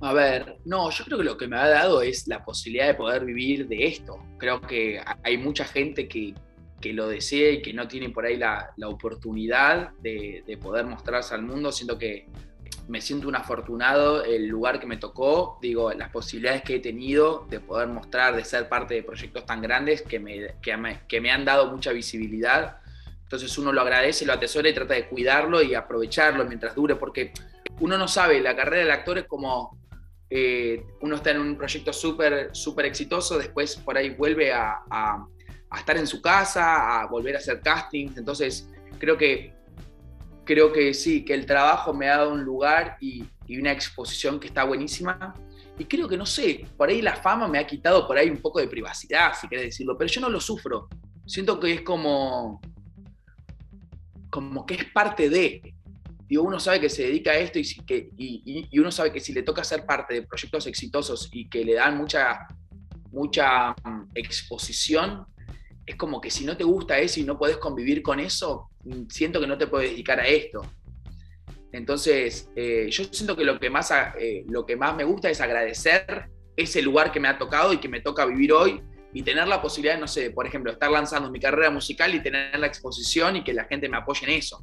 A 0.00 0.12
ver, 0.12 0.58
no, 0.64 0.90
yo 0.90 1.04
creo 1.04 1.18
que 1.18 1.24
lo 1.24 1.36
que 1.36 1.48
me 1.48 1.56
ha 1.56 1.68
dado 1.68 2.02
es 2.02 2.28
la 2.28 2.44
posibilidad 2.44 2.86
de 2.86 2.94
poder 2.94 3.24
vivir 3.24 3.66
de 3.66 3.86
esto. 3.86 4.16
Creo 4.38 4.60
que 4.60 5.00
hay 5.24 5.36
mucha 5.38 5.64
gente 5.64 6.06
que, 6.06 6.34
que 6.80 6.92
lo 6.92 7.08
desee 7.08 7.52
y 7.54 7.62
que 7.62 7.72
no 7.72 7.88
tiene 7.88 8.10
por 8.10 8.24
ahí 8.24 8.36
la, 8.36 8.72
la 8.76 8.88
oportunidad 8.88 9.90
de, 10.00 10.44
de, 10.46 10.56
poder 10.56 10.86
mostrarse 10.86 11.34
al 11.34 11.42
mundo. 11.42 11.72
Siento 11.72 11.98
que 11.98 12.26
me 12.88 13.00
siento 13.00 13.28
un 13.28 13.34
afortunado 13.34 14.24
el 14.24 14.46
lugar 14.46 14.78
que 14.80 14.86
me 14.86 14.96
tocó, 14.96 15.58
digo, 15.60 15.92
las 15.92 16.10
posibilidades 16.10 16.62
que 16.62 16.76
he 16.76 16.80
tenido 16.80 17.46
de 17.50 17.60
poder 17.60 17.88
mostrar, 17.88 18.36
de 18.36 18.44
ser 18.44 18.68
parte 18.68 18.94
de 18.94 19.02
proyectos 19.02 19.44
tan 19.44 19.60
grandes 19.60 20.02
que 20.02 20.20
me, 20.20 20.54
que 20.62 20.76
me, 20.76 21.00
que 21.06 21.20
me 21.20 21.30
han 21.30 21.44
dado 21.44 21.70
mucha 21.70 21.92
visibilidad. 21.92 22.78
Entonces 23.22 23.58
uno 23.58 23.72
lo 23.72 23.80
agradece, 23.82 24.24
lo 24.24 24.32
atesora 24.32 24.68
y 24.68 24.74
trata 24.74 24.94
de 24.94 25.06
cuidarlo 25.06 25.62
y 25.62 25.74
aprovecharlo 25.74 26.44
mientras 26.44 26.74
dure, 26.74 26.96
porque 26.96 27.32
uno 27.80 27.98
no 27.98 28.08
sabe, 28.08 28.40
la 28.40 28.56
carrera 28.56 28.82
del 28.82 28.90
actor 28.90 29.18
es 29.18 29.24
como 29.24 29.76
eh, 30.30 30.84
uno 31.00 31.16
está 31.16 31.30
en 31.32 31.40
un 31.40 31.56
proyecto 31.56 31.92
súper 31.92 32.50
súper 32.52 32.86
exitoso, 32.86 33.38
después 33.38 33.76
por 33.76 33.96
ahí 33.96 34.10
vuelve 34.10 34.52
a 34.52 35.26
estar 35.76 35.96
en 35.96 36.06
su 36.06 36.22
casa, 36.22 37.02
a 37.02 37.06
volver 37.06 37.36
a 37.36 37.38
hacer 37.38 37.60
castings. 37.60 38.16
Entonces, 38.16 38.68
creo 38.98 39.18
que, 39.18 39.52
creo 40.44 40.72
que 40.72 40.94
sí, 40.94 41.24
que 41.24 41.34
el 41.34 41.44
trabajo 41.44 41.92
me 41.92 42.08
ha 42.08 42.18
dado 42.18 42.32
un 42.32 42.42
lugar 42.42 42.96
y, 43.00 43.24
una 43.58 43.72
exposición 43.72 44.38
que 44.38 44.48
está 44.48 44.64
buenísima. 44.64 45.34
Y 45.78 45.84
creo 45.84 46.08
que, 46.08 46.16
no 46.16 46.26
sé, 46.26 46.66
por 46.76 46.90
ahí 46.90 47.00
la 47.00 47.16
fama 47.16 47.48
me 47.48 47.58
ha 47.58 47.66
quitado 47.66 48.06
por 48.06 48.18
ahí 48.18 48.28
un 48.28 48.38
poco 48.38 48.60
de 48.60 48.68
privacidad, 48.68 49.32
si 49.38 49.48
querés 49.48 49.66
decirlo, 49.66 49.96
pero 49.96 50.10
yo 50.10 50.20
no 50.20 50.28
lo 50.28 50.40
sufro. 50.40 50.88
Siento 51.26 51.58
que 51.58 51.72
es 51.72 51.80
como, 51.82 52.60
como 54.28 54.66
que 54.66 54.74
es 54.74 54.84
parte 54.86 55.30
de. 55.30 55.74
Digo, 56.26 56.42
uno 56.42 56.60
sabe 56.60 56.80
que 56.80 56.90
se 56.90 57.04
dedica 57.04 57.30
a 57.30 57.38
esto 57.38 57.58
y, 57.58 57.64
que, 57.86 58.10
y, 58.18 58.68
y 58.70 58.78
uno 58.78 58.90
sabe 58.90 59.12
que 59.12 59.20
si 59.20 59.32
le 59.32 59.42
toca 59.42 59.64
ser 59.64 59.86
parte 59.86 60.12
de 60.12 60.22
proyectos 60.22 60.66
exitosos 60.66 61.30
y 61.32 61.48
que 61.48 61.64
le 61.64 61.74
dan 61.74 61.96
mucha 61.96 62.46
mucha 63.12 63.72
mm, 63.72 64.10
exposición, 64.14 65.26
es 65.88 65.96
como 65.96 66.20
que 66.20 66.30
si 66.30 66.44
no 66.44 66.54
te 66.54 66.64
gusta 66.64 66.98
eso 66.98 67.18
y 67.18 67.24
no 67.24 67.38
podés 67.38 67.56
convivir 67.56 68.02
con 68.02 68.20
eso, 68.20 68.68
mm, 68.84 69.08
siento 69.08 69.40
que 69.40 69.46
no 69.46 69.56
te 69.56 69.66
puedes 69.66 69.90
dedicar 69.90 70.20
a 70.20 70.26
esto. 70.26 70.60
Entonces, 71.72 72.50
eh, 72.54 72.88
yo 72.90 73.04
siento 73.04 73.34
que 73.34 73.44
lo 73.44 73.58
que, 73.58 73.70
más, 73.70 73.90
eh, 74.20 74.44
lo 74.48 74.66
que 74.66 74.76
más 74.76 74.94
me 74.94 75.04
gusta 75.04 75.30
es 75.30 75.40
agradecer 75.40 76.28
ese 76.54 76.82
lugar 76.82 77.10
que 77.10 77.20
me 77.20 77.28
ha 77.28 77.38
tocado 77.38 77.72
y 77.72 77.78
que 77.78 77.88
me 77.88 78.02
toca 78.02 78.26
vivir 78.26 78.52
hoy 78.52 78.82
y 79.14 79.22
tener 79.22 79.48
la 79.48 79.62
posibilidad, 79.62 79.98
no 79.98 80.06
sé, 80.06 80.30
por 80.30 80.46
ejemplo, 80.46 80.70
estar 80.72 80.90
lanzando 80.90 81.30
mi 81.30 81.40
carrera 81.40 81.70
musical 81.70 82.14
y 82.14 82.22
tener 82.22 82.58
la 82.58 82.66
exposición 82.66 83.36
y 83.36 83.44
que 83.44 83.54
la 83.54 83.64
gente 83.64 83.88
me 83.88 83.96
apoye 83.96 84.26
en 84.26 84.32
eso. 84.32 84.62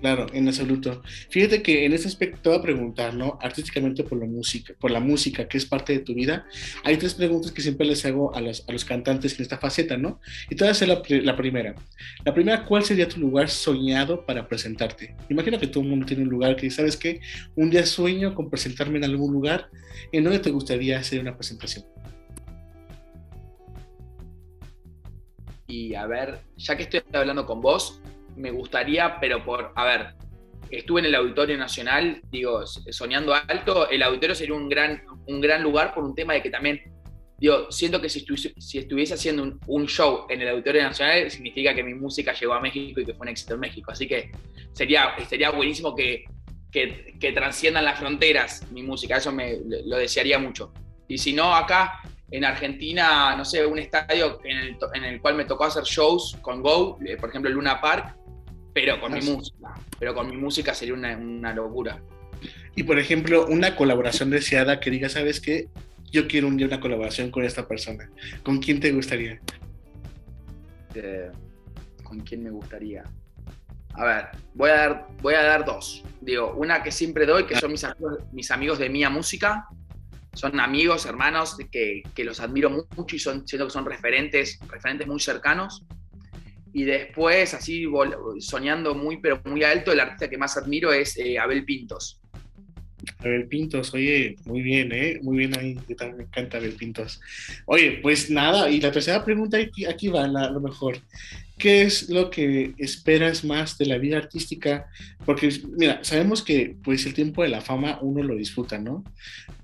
Claro, 0.00 0.26
en 0.32 0.46
absoluto. 0.46 1.02
Fíjate 1.28 1.60
que 1.60 1.84
en 1.84 1.92
este 1.92 2.06
aspecto 2.06 2.40
te 2.40 2.48
voy 2.50 2.58
a 2.58 2.62
preguntar, 2.62 3.14
¿no? 3.14 3.36
Artísticamente 3.42 4.04
por 4.04 4.18
la 4.18 4.26
música, 4.26 4.72
por 4.78 4.92
la 4.92 5.00
música 5.00 5.48
que 5.48 5.58
es 5.58 5.66
parte 5.66 5.92
de 5.92 5.98
tu 6.00 6.14
vida, 6.14 6.46
hay 6.84 6.96
tres 6.96 7.14
preguntas 7.14 7.50
que 7.50 7.62
siempre 7.62 7.84
les 7.84 8.04
hago 8.04 8.32
a 8.34 8.40
los, 8.40 8.64
a 8.68 8.72
los 8.72 8.84
cantantes 8.84 9.34
en 9.36 9.42
esta 9.42 9.58
faceta, 9.58 9.96
¿no? 9.96 10.20
Y 10.48 10.54
te 10.54 10.62
voy 10.62 10.68
a 10.68 10.70
hacer 10.70 10.86
la, 10.86 11.02
primera. 11.36 11.74
La 12.24 12.32
primera, 12.32 12.64
¿cuál 12.64 12.84
sería 12.84 13.08
tu 13.08 13.18
lugar 13.18 13.48
soñado 13.50 14.24
para 14.24 14.46
presentarte? 14.46 15.16
Imagina 15.28 15.58
que 15.58 15.66
todo 15.66 15.82
el 15.82 15.90
mundo 15.90 16.06
tiene 16.06 16.22
un 16.22 16.28
lugar 16.28 16.54
que, 16.54 16.70
¿sabes 16.70 16.96
qué? 16.96 17.20
Un 17.56 17.68
día 17.70 17.84
sueño 17.84 18.36
con 18.36 18.50
presentarme 18.50 18.98
en 18.98 19.04
algún 19.04 19.32
lugar. 19.32 19.68
¿En 20.12 20.22
dónde 20.22 20.38
te 20.38 20.50
gustaría 20.50 21.00
hacer 21.00 21.20
una 21.20 21.36
presentación? 21.36 21.84
Y 25.66 25.94
a 25.94 26.06
ver, 26.06 26.38
ya 26.56 26.76
que 26.76 26.84
estoy 26.84 27.02
hablando 27.12 27.44
con 27.44 27.60
vos, 27.60 28.00
me 28.38 28.50
gustaría, 28.50 29.18
pero 29.20 29.44
por, 29.44 29.72
a 29.74 29.84
ver, 29.84 30.14
estuve 30.70 31.00
en 31.00 31.06
el 31.06 31.14
Auditorio 31.14 31.56
Nacional, 31.56 32.20
digo, 32.30 32.66
soñando 32.66 33.34
alto, 33.34 33.88
el 33.88 34.02
auditorio 34.02 34.34
sería 34.34 34.54
un 34.54 34.68
gran, 34.68 35.02
un 35.26 35.40
gran 35.40 35.62
lugar 35.62 35.94
por 35.94 36.04
un 36.04 36.14
tema 36.14 36.34
de 36.34 36.42
que 36.42 36.50
también, 36.50 36.80
digo, 37.38 37.70
siento 37.70 38.00
que 38.00 38.08
si 38.08 38.24
estuviese, 38.78 39.14
haciendo 39.14 39.58
un, 39.66 39.86
show 39.86 40.26
en 40.28 40.42
el 40.42 40.48
Auditorio 40.48 40.82
Nacional, 40.82 41.30
significa 41.30 41.74
que 41.74 41.82
mi 41.82 41.94
música 41.94 42.32
llegó 42.32 42.54
a 42.54 42.60
México 42.60 43.00
y 43.00 43.04
que 43.04 43.14
fue 43.14 43.24
un 43.24 43.28
éxito 43.28 43.54
en 43.54 43.60
México. 43.60 43.90
Así 43.90 44.06
que 44.06 44.30
sería, 44.72 45.14
sería 45.28 45.50
buenísimo 45.50 45.94
que, 45.94 46.24
que, 46.70 47.14
que 47.18 47.32
trasciendan 47.32 47.84
las 47.84 47.98
fronteras 47.98 48.70
mi 48.70 48.82
música, 48.82 49.16
eso 49.16 49.32
me, 49.32 49.58
lo 49.86 49.96
desearía 49.96 50.38
mucho. 50.38 50.72
Y 51.06 51.16
si 51.16 51.32
no, 51.32 51.54
acá 51.54 52.02
en 52.30 52.44
Argentina, 52.44 53.34
no 53.36 53.44
sé, 53.44 53.64
un 53.64 53.78
estadio 53.78 54.38
en 54.44 54.58
el, 54.58 54.76
en 54.92 55.04
el, 55.04 55.20
cual 55.20 55.34
me 55.34 55.46
tocó 55.46 55.64
hacer 55.64 55.84
shows 55.84 56.36
con 56.42 56.62
Go, 56.62 56.98
eh, 57.06 57.16
por 57.16 57.30
ejemplo, 57.30 57.50
Luna 57.50 57.80
Park, 57.80 58.17
pero 58.80 59.00
con 59.00 59.12
mi 59.12 59.20
música. 59.20 59.74
Pero 59.98 60.14
con 60.14 60.30
mi 60.30 60.36
música 60.36 60.74
sería 60.74 60.94
una, 60.94 61.16
una, 61.16 61.52
locura. 61.52 62.00
Y 62.76 62.84
por 62.84 62.98
ejemplo, 62.98 63.46
una 63.46 63.74
colaboración 63.74 64.30
deseada 64.30 64.80
que 64.80 64.90
diga, 64.90 65.08
¿sabes 65.08 65.40
qué? 65.40 65.68
Yo 66.10 66.28
quiero 66.28 66.46
un 66.46 66.56
día 66.56 66.66
una 66.66 66.80
colaboración 66.80 67.30
con 67.30 67.44
esta 67.44 67.66
persona. 67.66 68.08
¿Con 68.42 68.58
quién 68.58 68.80
te 68.80 68.92
gustaría? 68.92 69.40
Eh, 70.94 71.30
¿Con 72.02 72.20
quién 72.20 72.42
me 72.42 72.50
gustaría? 72.50 73.04
A 73.94 74.04
ver, 74.04 74.26
voy 74.54 74.70
a 74.70 74.74
dar, 74.74 75.08
voy 75.20 75.34
a 75.34 75.42
dar 75.42 75.64
dos. 75.64 76.04
Digo, 76.20 76.54
una 76.54 76.82
que 76.82 76.92
siempre 76.92 77.26
doy, 77.26 77.46
que 77.46 77.56
son 77.56 77.72
mis 77.72 77.84
amigos, 77.84 78.18
mis 78.32 78.50
amigos 78.50 78.78
de 78.78 78.88
Mía 78.88 79.10
Música. 79.10 79.66
Son 80.34 80.60
amigos, 80.60 81.04
hermanos, 81.04 81.56
que, 81.72 82.02
que 82.14 82.24
los 82.24 82.38
admiro 82.38 82.86
mucho 82.96 83.16
y 83.16 83.18
son, 83.18 83.46
siento 83.48 83.66
que 83.66 83.72
son 83.72 83.84
referentes, 83.84 84.60
referentes 84.68 85.08
muy 85.08 85.18
cercanos. 85.18 85.84
Y 86.72 86.84
después, 86.84 87.54
así 87.54 87.86
soñando 88.40 88.94
muy, 88.94 89.18
pero 89.18 89.40
muy 89.44 89.64
alto, 89.64 89.92
el 89.92 90.00
artista 90.00 90.28
que 90.28 90.38
más 90.38 90.56
admiro 90.56 90.92
es 90.92 91.16
eh, 91.16 91.38
Abel 91.38 91.64
Pintos. 91.64 92.20
Abel 93.18 93.46
Pintos, 93.46 93.92
oye, 93.94 94.36
muy 94.44 94.62
bien, 94.62 94.92
¿eh? 94.92 95.18
Muy 95.22 95.38
bien 95.38 95.56
ahí, 95.58 95.76
me 96.16 96.24
encanta 96.24 96.58
Abel 96.58 96.72
Pintos. 96.72 97.20
Oye, 97.66 97.98
pues 98.02 98.30
nada, 98.30 98.70
y 98.70 98.80
la 98.80 98.92
tercera 98.92 99.24
pregunta, 99.24 99.58
aquí, 99.88 100.08
va, 100.08 100.24
a 100.24 100.50
lo 100.50 100.60
mejor. 100.60 100.98
¿Qué 101.58 101.82
es 101.82 102.08
lo 102.08 102.30
que 102.30 102.74
esperas 102.78 103.44
más 103.44 103.76
de 103.78 103.86
la 103.86 103.98
vida 103.98 104.16
artística? 104.16 104.86
Porque, 105.26 105.52
mira, 105.76 105.98
sabemos 106.02 106.42
que 106.42 106.76
pues 106.84 107.04
el 107.04 107.14
tiempo 107.14 107.42
de 107.42 107.48
la 107.48 107.60
fama 107.60 107.98
uno 108.00 108.22
lo 108.22 108.36
disfruta, 108.36 108.78
¿no? 108.78 109.02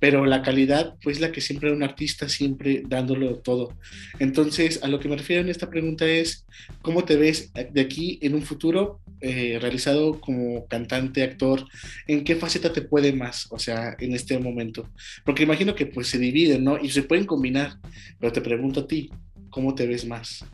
Pero 0.01 0.27
la 0.27 0.43
calidad, 0.43 0.97
pues 1.05 1.21
la 1.21 1.31
que 1.31 1.41
siempre 1.41 1.73
un 1.73 1.85
artista, 1.85 2.29
siempre 2.29 2.83
dándolo 2.85 3.37
todo. 3.37 3.75
Entonces, 4.19 4.83
a 4.83 4.89
lo 4.89 4.99
que 4.99 5.09
me 5.09 5.17
refiero 5.17 5.43
en 5.43 5.49
esta 5.49 5.71
pregunta 5.71 6.05
es, 6.05 6.45
¿cómo 6.83 7.05
te 7.05 7.15
ves 7.15 7.53
de 7.55 7.81
aquí 7.81 8.19
en 8.23 8.35
un 8.35 8.43
futuro 8.43 9.01
eh, 9.27 9.59
realizado 9.59 10.21
como 10.21 10.67
cantante, 10.67 11.23
actor? 11.23 11.65
¿En 12.07 12.25
qué 12.25 12.37
faceta 12.37 12.71
te 12.75 12.83
puede 12.83 13.15
más? 13.15 13.47
O 13.51 13.59
sea, 13.59 13.97
en 13.99 14.15
este 14.15 14.39
momento. 14.39 14.91
Porque 15.25 15.45
imagino 15.45 15.75
que 15.75 15.87
pues 15.87 16.09
se 16.09 16.19
dividen, 16.19 16.63
¿no? 16.63 16.79
Y 16.79 16.91
se 16.91 17.05
pueden 17.05 17.25
combinar. 17.25 17.79
Pero 18.21 18.33
te 18.33 18.43
pregunto 18.43 18.81
a 18.81 18.87
ti, 18.87 19.11
¿cómo 19.49 19.75
te 19.75 19.87
ves 19.87 20.05
más? 20.05 20.45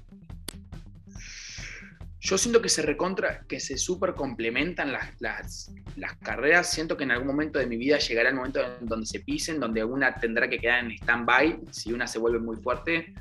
Yo 2.20 2.38
siento 2.38 2.62
que 2.62 2.68
se 2.68 2.82
recontra, 2.82 3.44
que 3.48 3.58
se 3.58 3.76
súper 3.76 4.14
complementan 4.14 4.92
las, 4.92 5.20
las, 5.20 5.72
las, 5.96 6.16
carreras. 6.18 6.70
Siento 6.70 6.96
que 6.96 7.02
en 7.02 7.10
algún 7.10 7.26
momento 7.26 7.58
de 7.58 7.66
mi 7.66 7.76
vida 7.76 7.98
llegará 7.98 8.28
el 8.28 8.36
momento 8.36 8.60
en 8.60 8.86
donde 8.86 9.06
se 9.06 9.18
pisen, 9.18 9.58
donde 9.58 9.82
una 9.82 10.14
tendrá 10.14 10.48
que 10.48 10.58
quedar 10.58 10.84
en 10.84 10.92
stand-by 10.92 11.58
si 11.72 11.92
una 11.92 12.06
se 12.06 12.20
vuelve 12.20 12.38
muy 12.38 12.56
fuerte. 12.58 13.14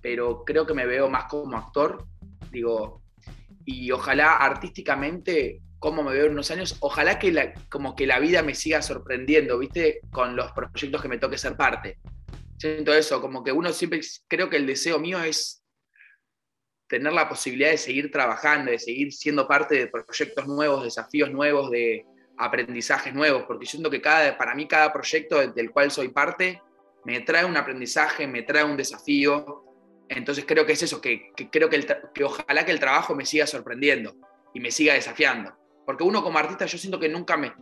Pero 0.00 0.42
creo 0.46 0.66
que 0.66 0.72
me 0.72 0.86
veo 0.86 1.10
más 1.10 1.24
como 1.24 1.58
actor. 1.58 2.06
Digo, 2.50 3.02
y 3.66 3.90
ojalá 3.90 4.36
artísticamente, 4.36 5.60
como 5.78 6.02
me 6.02 6.12
veo 6.12 6.26
en 6.26 6.32
unos 6.32 6.50
años, 6.50 6.76
ojalá 6.80 7.18
que 7.18 7.32
la, 7.32 7.52
como 7.68 7.94
que 7.94 8.06
la 8.06 8.20
vida 8.20 8.42
me 8.42 8.54
siga 8.54 8.80
sorprendiendo, 8.80 9.58
¿viste? 9.58 10.00
Con 10.10 10.36
los 10.36 10.52
proyectos 10.52 11.02
que 11.02 11.08
me 11.08 11.18
toque 11.18 11.36
ser 11.36 11.56
parte. 11.56 11.98
Siento 12.56 12.94
eso, 12.94 13.20
como 13.20 13.44
que 13.44 13.52
uno 13.52 13.72
siempre, 13.72 14.00
creo 14.28 14.48
que 14.48 14.56
el 14.56 14.66
deseo 14.66 14.98
mío 14.98 15.22
es 15.22 15.62
tener 16.88 17.12
la 17.12 17.28
posibilidad 17.28 17.70
de 17.70 17.78
seguir 17.78 18.10
trabajando, 18.10 18.70
de 18.70 18.78
seguir 18.78 19.12
siendo 19.12 19.48
parte 19.48 19.74
de 19.74 19.88
proyectos 19.88 20.46
nuevos, 20.46 20.84
desafíos 20.84 21.30
nuevos, 21.32 21.70
de 21.70 22.06
aprendizajes 22.38 23.12
nuevos, 23.12 23.44
porque 23.46 23.66
siento 23.66 23.90
que 23.90 24.00
cada, 24.00 24.38
para 24.38 24.54
mí 24.54 24.68
cada 24.68 24.92
proyecto 24.92 25.44
del 25.48 25.70
cual 25.72 25.90
soy 25.90 26.08
parte 26.08 26.62
me 27.04 27.20
trae 27.20 27.44
un 27.44 27.56
aprendizaje, 27.56 28.26
me 28.26 28.42
trae 28.42 28.64
un 28.64 28.76
desafío. 28.76 29.64
Entonces 30.08 30.44
creo 30.46 30.64
que 30.66 30.72
es 30.72 30.82
eso, 30.82 31.00
que, 31.00 31.32
creo 31.50 31.68
que, 31.68 31.86
que 32.14 32.24
ojalá 32.24 32.64
que 32.64 32.72
el 32.72 32.80
trabajo 32.80 33.14
me 33.14 33.26
siga 33.26 33.46
sorprendiendo 33.46 34.16
y 34.54 34.60
me 34.60 34.70
siga 34.70 34.94
desafiando. 34.94 35.56
Porque 35.84 36.04
uno 36.04 36.22
como 36.22 36.38
artista 36.38 36.66
yo 36.66 36.78
siento 36.78 36.98
que 36.98 37.08
nunca 37.08 37.36
me... 37.36 37.52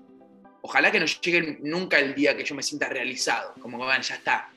Ojalá 0.63 0.91
que 0.91 1.01
no 1.01 1.07
llegue 1.07 1.59
nunca 1.61 1.99
el 1.99 2.15
día 2.15 2.37
que 2.37 2.45
yo 2.45 2.55
me 2.55 2.63
sienta 2.63 2.89
realizado, 2.89 3.55
como 3.61 3.79
que 3.79 3.85
bueno, 3.85 4.03
ya 4.03 4.15
está, 4.15 4.51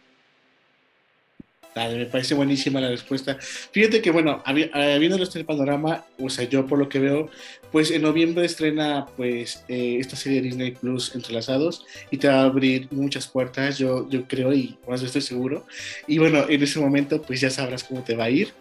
me 1.87 2.05
parece 2.05 2.33
buenísima 2.33 2.81
la 2.81 2.89
respuesta. 2.89 3.37
Fíjate 3.71 4.01
que, 4.01 4.11
bueno, 4.11 4.41
habiendo 4.45 5.21
este 5.21 5.43
panorama, 5.43 6.05
o 6.19 6.29
sea, 6.29 6.45
yo 6.45 6.65
por 6.65 6.79
lo 6.79 6.89
que 6.89 6.99
veo, 6.99 7.29
pues 7.71 7.91
en 7.91 8.01
noviembre 8.01 8.45
estrena 8.45 9.05
pues 9.17 9.63
eh, 9.67 9.97
esta 9.99 10.15
serie 10.15 10.41
de 10.41 10.47
Disney 10.47 10.71
Plus 10.71 11.13
Entrelazados 11.15 11.85
y 12.11 12.17
te 12.17 12.27
va 12.27 12.41
a 12.41 12.43
abrir 12.43 12.87
muchas 12.91 13.27
puertas, 13.27 13.77
yo, 13.77 14.09
yo 14.09 14.27
creo 14.27 14.53
y 14.53 14.77
más 14.87 15.03
estoy 15.03 15.21
seguro. 15.21 15.65
Y 16.07 16.17
bueno, 16.17 16.45
en 16.47 16.63
ese 16.63 16.79
momento 16.79 17.21
pues 17.21 17.41
ya 17.41 17.49
sabrás 17.49 17.83
cómo 17.83 18.03
te 18.03 18.15
va 18.15 18.25
a 18.25 18.29
ir. 18.29 18.53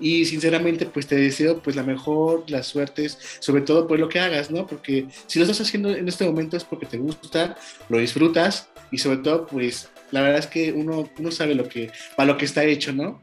Y 0.00 0.24
sinceramente 0.24 0.86
pues 0.86 1.06
te 1.06 1.16
deseo 1.16 1.60
pues 1.62 1.76
la 1.76 1.82
mejor, 1.82 2.44
las 2.48 2.66
suertes, 2.66 3.18
sobre 3.40 3.62
todo 3.62 3.86
pues 3.86 4.00
lo 4.00 4.08
que 4.08 4.20
hagas, 4.20 4.50
¿no? 4.50 4.66
Porque 4.66 5.06
si 5.26 5.38
lo 5.38 5.44
estás 5.44 5.60
haciendo 5.60 5.94
en 5.94 6.08
este 6.08 6.24
momento 6.24 6.56
es 6.56 6.64
porque 6.64 6.86
te 6.86 6.98
gusta, 6.98 7.56
lo 7.88 7.98
disfrutas 7.98 8.68
y 8.90 8.98
sobre 8.98 9.18
todo 9.18 9.46
pues 9.46 9.88
la 10.10 10.22
verdad 10.22 10.38
es 10.38 10.46
que 10.46 10.72
uno, 10.72 11.10
uno 11.18 11.30
sabe 11.30 11.54
lo 11.54 11.68
que, 11.68 11.90
para 12.16 12.32
lo 12.32 12.36
que 12.36 12.44
está 12.44 12.64
hecho, 12.64 12.92
¿no? 12.92 13.22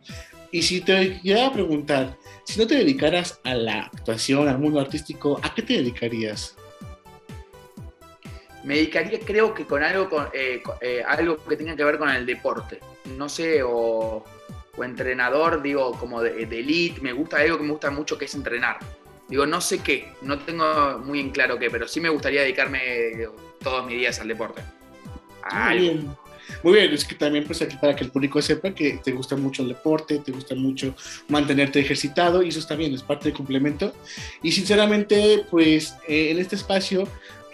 Y 0.51 0.63
si 0.63 0.81
te 0.81 1.19
iba 1.23 1.45
a 1.45 1.53
preguntar, 1.53 2.17
si 2.43 2.59
no 2.59 2.67
te 2.67 2.75
dedicaras 2.75 3.39
a 3.43 3.53
la 3.55 3.83
actuación, 3.83 4.49
al 4.49 4.59
mundo 4.59 4.81
artístico, 4.81 5.39
¿a 5.41 5.53
qué 5.55 5.61
te 5.61 5.73
dedicarías? 5.73 6.57
Me 8.65 8.75
dedicaría, 8.75 9.19
creo 9.19 9.53
que 9.53 9.65
con 9.65 9.81
algo, 9.81 10.09
con, 10.09 10.27
eh, 10.33 10.61
eh, 10.81 11.03
algo 11.07 11.37
que 11.45 11.55
tenga 11.55 11.75
que 11.75 11.83
ver 11.83 11.97
con 11.97 12.09
el 12.09 12.25
deporte. 12.25 12.79
No 13.17 13.29
sé, 13.29 13.63
o, 13.63 14.23
o 14.75 14.83
entrenador, 14.83 15.61
digo, 15.61 15.93
como 15.93 16.21
de, 16.21 16.43
elite. 16.43 17.01
Me 17.01 17.13
gusta 17.13 17.37
algo 17.37 17.57
que 17.57 17.63
me 17.63 17.71
gusta 17.71 17.89
mucho, 17.89 18.17
que 18.17 18.25
es 18.25 18.35
entrenar. 18.35 18.77
Digo, 19.29 19.45
no 19.45 19.61
sé 19.61 19.79
qué, 19.79 20.11
no 20.21 20.39
tengo 20.39 20.99
muy 20.99 21.21
en 21.21 21.29
claro 21.29 21.57
qué, 21.57 21.69
pero 21.69 21.87
sí 21.87 22.01
me 22.01 22.09
gustaría 22.09 22.41
dedicarme 22.41 23.27
todos 23.63 23.85
mis 23.85 23.97
días 23.97 24.19
al 24.19 24.27
deporte. 24.27 24.61
bien. 25.73 26.09
Muy 26.63 26.73
bien, 26.73 26.93
es 26.93 27.05
que 27.05 27.15
también 27.15 27.45
pues 27.45 27.61
aquí 27.61 27.75
para 27.77 27.95
que 27.95 28.03
el 28.03 28.11
público 28.11 28.41
sepa 28.41 28.73
que 28.73 28.99
te 29.03 29.11
gusta 29.11 29.35
mucho 29.35 29.63
el 29.63 29.69
deporte, 29.69 30.19
te 30.19 30.31
gusta 30.31 30.55
mucho 30.55 30.95
mantenerte 31.27 31.79
ejercitado 31.79 32.43
y 32.43 32.49
eso 32.49 32.59
está 32.59 32.75
bien, 32.75 32.93
es 32.93 33.03
parte 33.03 33.25
del 33.25 33.33
complemento. 33.33 33.93
Y 34.43 34.51
sinceramente 34.51 35.45
pues 35.49 35.95
eh, 36.07 36.31
en 36.31 36.39
este 36.39 36.55
espacio 36.55 37.07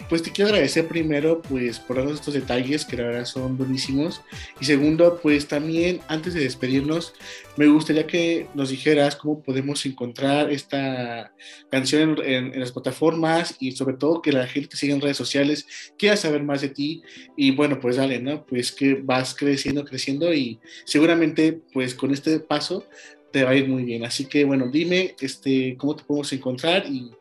pues 0.08 0.22
te 0.22 0.30
quiero 0.32 0.50
agradecer 0.50 0.88
primero, 0.88 1.42
pues, 1.42 1.78
por 1.78 1.96
darnos 1.96 2.14
estos 2.14 2.34
detalles 2.34 2.84
que 2.84 2.96
la 2.96 3.04
verdad 3.04 3.24
son 3.24 3.56
buenísimos. 3.56 4.22
Y 4.60 4.64
segundo, 4.64 5.20
pues 5.22 5.46
también, 5.46 6.00
antes 6.08 6.34
de 6.34 6.40
despedirnos, 6.40 7.14
me 7.56 7.66
gustaría 7.66 8.06
que 8.06 8.46
nos 8.54 8.70
dijeras 8.70 9.16
cómo 9.16 9.42
podemos 9.42 9.84
encontrar 9.84 10.50
esta 10.50 11.32
canción 11.70 12.18
en, 12.24 12.54
en 12.54 12.60
las 12.60 12.72
plataformas 12.72 13.56
y 13.60 13.72
sobre 13.72 13.96
todo 13.96 14.22
que 14.22 14.32
la 14.32 14.46
gente 14.46 14.68
te 14.68 14.76
siga 14.76 14.94
en 14.94 15.00
redes 15.00 15.16
sociales, 15.16 15.66
quiera 15.98 16.16
saber 16.16 16.42
más 16.42 16.60
de 16.62 16.70
ti. 16.70 17.02
Y 17.36 17.50
bueno, 17.50 17.78
pues 17.80 17.96
dale, 17.96 18.20
¿no? 18.20 18.46
Pues 18.46 18.72
que 18.72 18.94
vas 18.94 19.34
creciendo, 19.34 19.84
creciendo 19.84 20.32
y 20.32 20.58
seguramente, 20.84 21.60
pues 21.72 21.94
con 21.94 22.12
este 22.12 22.40
paso 22.40 22.86
te 23.30 23.44
va 23.44 23.50
a 23.50 23.54
ir 23.54 23.68
muy 23.68 23.84
bien. 23.84 24.04
Así 24.04 24.26
que 24.26 24.44
bueno, 24.44 24.68
dime 24.68 25.14
este, 25.20 25.76
cómo 25.76 25.96
te 25.96 26.04
podemos 26.04 26.32
encontrar 26.32 26.84
y, 26.86 27.12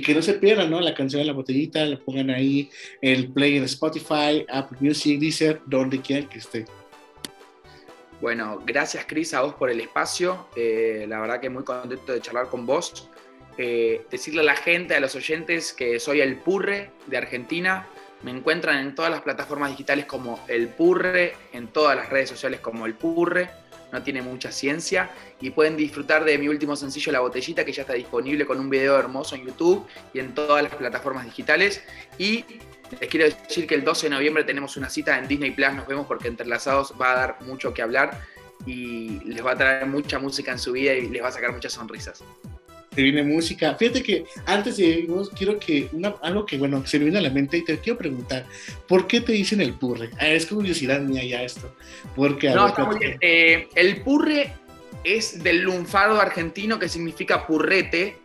que 0.00 0.14
no 0.14 0.22
se 0.22 0.34
pierdan, 0.34 0.70
¿no? 0.70 0.80
La 0.80 0.94
canción 0.94 1.22
de 1.22 1.26
la 1.26 1.32
botellita, 1.32 1.84
la 1.84 1.98
pongan 1.98 2.30
ahí, 2.30 2.70
el 3.00 3.32
play 3.32 3.56
en 3.56 3.64
Spotify, 3.64 4.44
Apple 4.48 4.78
Music, 4.80 5.18
Deezer, 5.18 5.60
donde 5.66 6.00
quieran 6.00 6.28
que 6.28 6.38
esté. 6.38 6.66
Bueno, 8.20 8.62
gracias 8.64 9.04
Cris 9.06 9.34
a 9.34 9.42
vos 9.42 9.54
por 9.54 9.70
el 9.70 9.80
espacio. 9.80 10.48
Eh, 10.56 11.06
la 11.08 11.20
verdad 11.20 11.40
que 11.40 11.48
muy 11.48 11.64
contento 11.64 12.12
de 12.12 12.20
charlar 12.20 12.48
con 12.48 12.66
vos. 12.66 13.08
Eh, 13.56 14.04
decirle 14.10 14.40
a 14.40 14.44
la 14.44 14.56
gente, 14.56 14.94
a 14.94 15.00
los 15.00 15.14
oyentes, 15.14 15.72
que 15.72 15.98
soy 16.00 16.20
el 16.20 16.36
Purre 16.36 16.90
de 17.06 17.16
Argentina. 17.16 17.86
Me 18.22 18.30
encuentran 18.30 18.78
en 18.78 18.94
todas 18.94 19.10
las 19.10 19.22
plataformas 19.22 19.70
digitales 19.70 20.06
como 20.06 20.40
el 20.48 20.68
Purre, 20.68 21.34
en 21.52 21.68
todas 21.68 21.96
las 21.96 22.08
redes 22.08 22.30
sociales 22.30 22.60
como 22.60 22.86
el 22.86 22.94
Purre 22.94 23.50
no 23.94 24.02
tiene 24.02 24.20
mucha 24.22 24.50
ciencia 24.50 25.08
y 25.40 25.50
pueden 25.50 25.76
disfrutar 25.76 26.24
de 26.24 26.36
mi 26.36 26.48
último 26.48 26.74
sencillo 26.74 27.12
La 27.12 27.20
Botellita 27.20 27.64
que 27.64 27.72
ya 27.72 27.82
está 27.82 27.94
disponible 27.94 28.44
con 28.44 28.58
un 28.58 28.68
video 28.68 28.98
hermoso 28.98 29.36
en 29.36 29.46
YouTube 29.46 29.86
y 30.12 30.18
en 30.18 30.34
todas 30.34 30.62
las 30.64 30.74
plataformas 30.74 31.24
digitales. 31.24 31.80
Y 32.18 32.44
les 33.00 33.08
quiero 33.08 33.26
decir 33.26 33.66
que 33.68 33.76
el 33.76 33.84
12 33.84 34.08
de 34.08 34.10
noviembre 34.10 34.42
tenemos 34.42 34.76
una 34.76 34.90
cita 34.90 35.16
en 35.16 35.28
Disney 35.28 35.52
Plus, 35.52 35.72
nos 35.74 35.86
vemos 35.86 36.06
porque 36.06 36.28
Entrelazados 36.28 36.92
va 37.00 37.12
a 37.12 37.14
dar 37.14 37.42
mucho 37.42 37.72
que 37.72 37.82
hablar 37.82 38.20
y 38.66 39.20
les 39.24 39.44
va 39.46 39.52
a 39.52 39.56
traer 39.56 39.86
mucha 39.86 40.18
música 40.18 40.50
en 40.50 40.58
su 40.58 40.72
vida 40.72 40.92
y 40.94 41.08
les 41.08 41.22
va 41.22 41.28
a 41.28 41.32
sacar 41.32 41.52
muchas 41.52 41.72
sonrisas 41.72 42.22
te 42.94 43.02
viene 43.02 43.22
música. 43.22 43.74
Fíjate 43.74 44.02
que 44.02 44.24
antes 44.46 44.76
de 44.76 44.84
irnos, 44.84 45.30
quiero 45.30 45.58
que 45.58 45.88
una, 45.92 46.14
algo 46.22 46.46
que, 46.46 46.56
bueno, 46.56 46.86
se 46.86 46.98
me 46.98 47.04
viene 47.04 47.18
a 47.18 47.22
la 47.22 47.30
mente 47.30 47.58
y 47.58 47.64
te 47.64 47.78
quiero 47.78 47.98
preguntar, 47.98 48.46
¿por 48.86 49.06
qué 49.06 49.20
te 49.20 49.32
dicen 49.32 49.60
el 49.60 49.74
purre? 49.74 50.10
Ah, 50.18 50.28
es 50.28 50.46
curiosidad 50.46 51.00
mía 51.00 51.24
ya 51.24 51.42
esto. 51.42 51.74
Porque, 52.14 52.50
no, 52.50 52.68
está 52.68 52.84
muy 52.84 52.98
bien. 52.98 53.18
Eh, 53.20 53.68
el 53.74 54.02
purre 54.02 54.52
es 55.02 55.42
del 55.42 55.62
lunfardo 55.62 56.20
argentino 56.20 56.78
que 56.78 56.88
significa 56.88 57.46
purrete, 57.46 58.18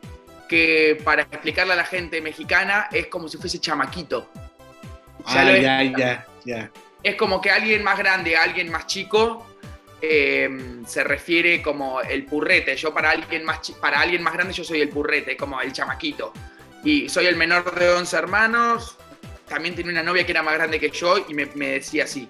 que 0.48 1.00
para 1.04 1.24
explicarle 1.24 1.74
a 1.74 1.76
la 1.76 1.86
gente 1.86 2.22
mexicana 2.22 2.88
es 2.92 3.08
como 3.08 3.28
si 3.28 3.38
fuese 3.38 3.60
chamaquito. 3.60 4.30
ah, 5.26 5.58
ya, 5.58 5.84
ya, 5.84 6.28
ya. 6.46 6.72
Es 7.04 7.16
como 7.16 7.40
que 7.40 7.50
alguien 7.50 7.84
más 7.84 7.98
grande, 7.98 8.36
alguien 8.36 8.70
más 8.70 8.88
chico, 8.88 9.46
Em, 10.02 10.86
se 10.86 11.04
refiere 11.04 11.62
como 11.62 12.02
el 12.02 12.26
purrete. 12.26 12.76
Yo 12.76 12.94
para 12.94 13.12
alguien, 13.12 13.44
más, 13.44 13.72
para 13.82 14.00
alguien 14.00 14.24
más 14.24 14.34
grande 14.34 14.54
yo 14.54 14.64
soy 14.64 14.82
el 14.82 14.90
purrete, 14.90 15.36
como 15.36 15.60
el 15.62 15.74
chamaquito. 15.74 16.32
Y 16.84 17.10
soy 17.10 17.26
el 17.26 17.36
menor 17.36 17.78
de 17.78 17.90
11 17.90 18.16
hermanos. 18.16 18.96
También 19.48 19.76
tenía 19.76 19.92
una 19.92 20.04
novia 20.04 20.26
que 20.26 20.32
era 20.32 20.44
más 20.44 20.54
grande 20.54 20.80
que 20.80 20.90
yo 20.90 21.18
y 21.28 21.34
me, 21.34 21.46
decía 21.46 22.06
así. 22.06 22.30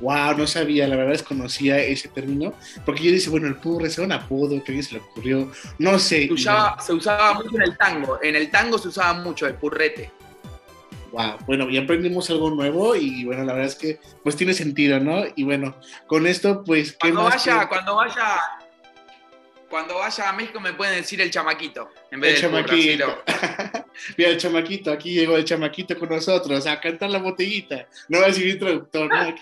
Wow, 0.00 0.36
no 0.36 0.46
sabía, 0.46 0.88
la 0.88 0.96
verdad 0.96 1.12
desconocía 1.12 1.78
ese 1.78 2.08
término. 2.08 2.54
Porque 2.86 3.04
yo 3.04 3.12
decía, 3.12 3.30
bueno, 3.30 3.46
el 3.46 3.56
purre 3.56 3.88
es 3.88 3.98
un 3.98 4.10
apodo 4.10 4.62
que 4.64 4.78
a 4.78 4.82
se 4.82 4.94
le 4.94 5.00
ocurrió. 5.00 5.52
No 5.78 5.98
sé. 5.98 6.26
Se 6.28 6.32
usaba, 6.32 6.80
se 6.80 6.92
usaba 6.94 7.34
mucho 7.34 7.56
en 7.56 7.62
el 7.62 7.76
tango. 7.76 8.18
En 8.22 8.36
el 8.36 8.50
tango 8.50 8.78
se 8.78 8.88
usaba 8.88 9.12
mucho 9.14 9.46
el 9.46 9.54
purrete. 9.54 10.10
Wow, 11.12 11.38
bueno, 11.46 11.68
ya 11.68 11.82
aprendimos 11.82 12.30
algo 12.30 12.50
nuevo 12.50 12.96
y 12.96 13.24
bueno, 13.24 13.44
la 13.44 13.52
verdad 13.52 13.68
es 13.68 13.76
que 13.76 14.00
pues 14.22 14.34
tiene 14.34 14.54
sentido, 14.54 14.98
¿no? 14.98 15.24
Y 15.36 15.44
bueno, 15.44 15.76
con 16.06 16.26
esto 16.26 16.64
pues... 16.64 16.96
Cuando 16.98 17.24
vaya, 17.24 17.68
cuando 17.68 17.96
vaya, 17.96 18.40
cuando 19.68 19.96
vaya 19.96 20.30
a 20.30 20.32
México 20.32 20.58
me 20.58 20.72
pueden 20.72 20.96
decir 20.96 21.20
el 21.20 21.30
chamaquito, 21.30 21.90
en 22.10 22.20
vez 22.20 22.36
el 22.36 22.40
chamaquito. 22.40 23.22
Mira, 24.16 24.30
el 24.30 24.38
chamaquito, 24.38 24.90
aquí 24.90 25.12
llegó 25.12 25.36
el 25.36 25.44
chamaquito 25.44 25.98
con 25.98 26.08
nosotros 26.08 26.66
a 26.66 26.80
cantar 26.80 27.10
la 27.10 27.18
botellita. 27.18 27.86
No 28.08 28.20
va 28.20 28.24
a 28.24 28.28
decir 28.28 28.48
introductor, 28.48 29.08
¿no? 29.08 29.34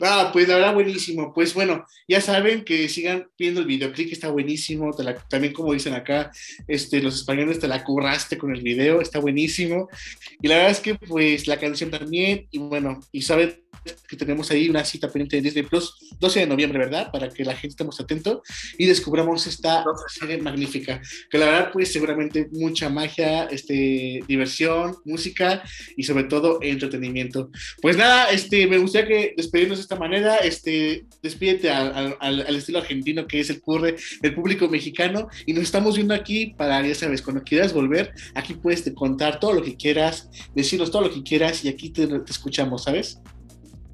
Ah, 0.00 0.30
pues 0.32 0.48
la 0.48 0.56
verdad 0.56 0.74
buenísimo. 0.74 1.32
Pues 1.32 1.54
bueno, 1.54 1.86
ya 2.08 2.20
saben 2.20 2.64
que 2.64 2.88
sigan 2.88 3.28
viendo 3.38 3.60
el 3.60 3.66
videoclip, 3.66 4.12
está 4.12 4.30
buenísimo. 4.30 4.90
también 5.28 5.52
como 5.52 5.72
dicen 5.72 5.94
acá, 5.94 6.30
este, 6.66 7.02
los 7.02 7.16
españoles 7.16 7.60
te 7.60 7.68
la 7.68 7.84
curraste 7.84 8.38
con 8.38 8.54
el 8.54 8.62
video, 8.62 9.00
está 9.00 9.18
buenísimo. 9.18 9.88
Y 10.40 10.48
la 10.48 10.56
verdad 10.56 10.72
es 10.72 10.80
que 10.80 10.94
pues 10.94 11.46
la 11.46 11.58
canción 11.58 11.90
también, 11.90 12.46
y 12.50 12.58
bueno, 12.58 13.00
y 13.12 13.22
saben 13.22 13.65
que 14.08 14.16
tenemos 14.16 14.50
ahí 14.50 14.68
una 14.68 14.84
cita 14.84 15.08
pendiente 15.08 15.36
de 15.36 15.42
Disney 15.42 15.64
Plus, 15.64 15.94
12 16.18 16.40
de 16.40 16.46
noviembre, 16.46 16.78
¿verdad? 16.78 17.10
Para 17.10 17.28
que 17.28 17.44
la 17.44 17.52
gente 17.52 17.68
estemos 17.68 18.00
atento 18.00 18.42
y 18.78 18.86
descubramos 18.86 19.46
esta 19.46 19.84
serie 20.08 20.38
magnífica. 20.38 21.00
Que 21.30 21.38
la 21.38 21.46
verdad, 21.46 21.70
pues 21.72 21.92
seguramente 21.92 22.48
mucha 22.52 22.88
magia, 22.88 23.44
este, 23.44 24.22
diversión, 24.26 24.96
música 25.04 25.62
y 25.96 26.04
sobre 26.04 26.24
todo 26.24 26.58
entretenimiento. 26.62 27.50
Pues 27.80 27.96
nada, 27.96 28.30
este, 28.30 28.66
me 28.66 28.78
gustaría 28.78 29.08
que 29.08 29.34
despedirnos 29.36 29.78
de 29.78 29.82
esta 29.82 29.96
manera, 29.96 30.36
este, 30.38 31.06
despídete 31.22 31.70
al, 31.70 32.16
al, 32.20 32.56
estilo 32.56 32.78
argentino 32.78 33.26
que 33.26 33.40
es 33.40 33.50
el 33.50 33.60
curre 33.60 33.96
del 34.20 34.34
público 34.34 34.68
mexicano 34.68 35.28
y 35.46 35.52
nos 35.52 35.64
estamos 35.64 35.96
viendo 35.96 36.14
aquí 36.14 36.54
para, 36.56 36.86
ya 36.86 36.94
sabes, 36.94 37.22
cuando 37.22 37.42
quieras 37.42 37.72
volver, 37.72 38.12
aquí 38.34 38.54
puedes 38.54 38.90
contar 38.94 39.40
todo 39.40 39.52
lo 39.52 39.62
que 39.62 39.76
quieras, 39.76 40.28
decirnos 40.54 40.90
todo 40.90 41.02
lo 41.02 41.10
que 41.10 41.22
quieras 41.22 41.64
y 41.64 41.68
aquí 41.68 41.90
te, 41.90 42.06
te 42.06 42.32
escuchamos, 42.32 42.84
¿sabes? 42.84 43.18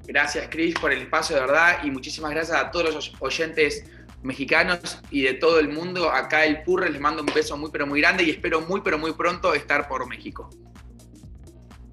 Gracias, 0.05 0.47
Chris, 0.49 0.75
por 0.75 0.91
el 0.91 1.01
espacio, 1.01 1.35
de 1.35 1.41
verdad, 1.41 1.79
y 1.83 1.91
muchísimas 1.91 2.31
gracias 2.31 2.57
a 2.57 2.71
todos 2.71 2.93
los 2.93 3.13
oyentes 3.19 3.85
mexicanos 4.21 4.99
y 5.11 5.21
de 5.21 5.33
todo 5.33 5.59
el 5.59 5.69
mundo. 5.69 6.09
Acá 6.09 6.45
el 6.45 6.63
Purre 6.63 6.89
les 6.89 6.99
mando 6.99 7.23
un 7.23 7.33
beso 7.33 7.57
muy, 7.57 7.69
pero 7.71 7.87
muy 7.87 8.01
grande 8.01 8.23
y 8.23 8.29
espero 8.29 8.61
muy, 8.61 8.81
pero 8.81 8.97
muy 8.97 9.13
pronto 9.13 9.53
estar 9.53 9.87
por 9.87 10.07
México. 10.07 10.49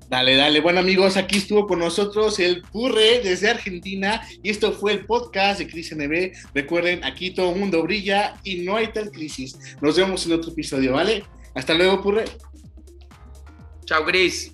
Dale, 0.08 0.34
dale. 0.34 0.60
Bueno, 0.60 0.80
amigos, 0.80 1.16
aquí 1.16 1.38
estuvo 1.38 1.68
con 1.68 1.78
nosotros 1.78 2.40
el 2.40 2.62
Purre 2.62 3.20
desde 3.22 3.48
Argentina 3.48 4.20
y 4.42 4.50
esto 4.50 4.72
fue 4.72 4.92
el 4.92 5.06
podcast 5.06 5.60
de 5.60 5.68
Cris 5.68 5.94
NB. 5.94 6.32
Recuerden, 6.52 7.04
aquí 7.04 7.30
todo 7.30 7.52
el 7.52 7.60
mundo 7.60 7.80
brilla 7.84 8.34
y 8.42 8.62
no 8.62 8.74
hay 8.74 8.88
tal 8.88 9.12
crisis. 9.12 9.56
Nos 9.80 9.96
vemos 9.96 10.26
en 10.26 10.32
otro 10.32 10.50
episodio, 10.50 10.94
¿vale? 10.94 11.22
Hasta 11.54 11.74
luego, 11.74 12.02
Purre. 12.02 12.24
Chao, 13.84 14.04
Cris. 14.04 14.52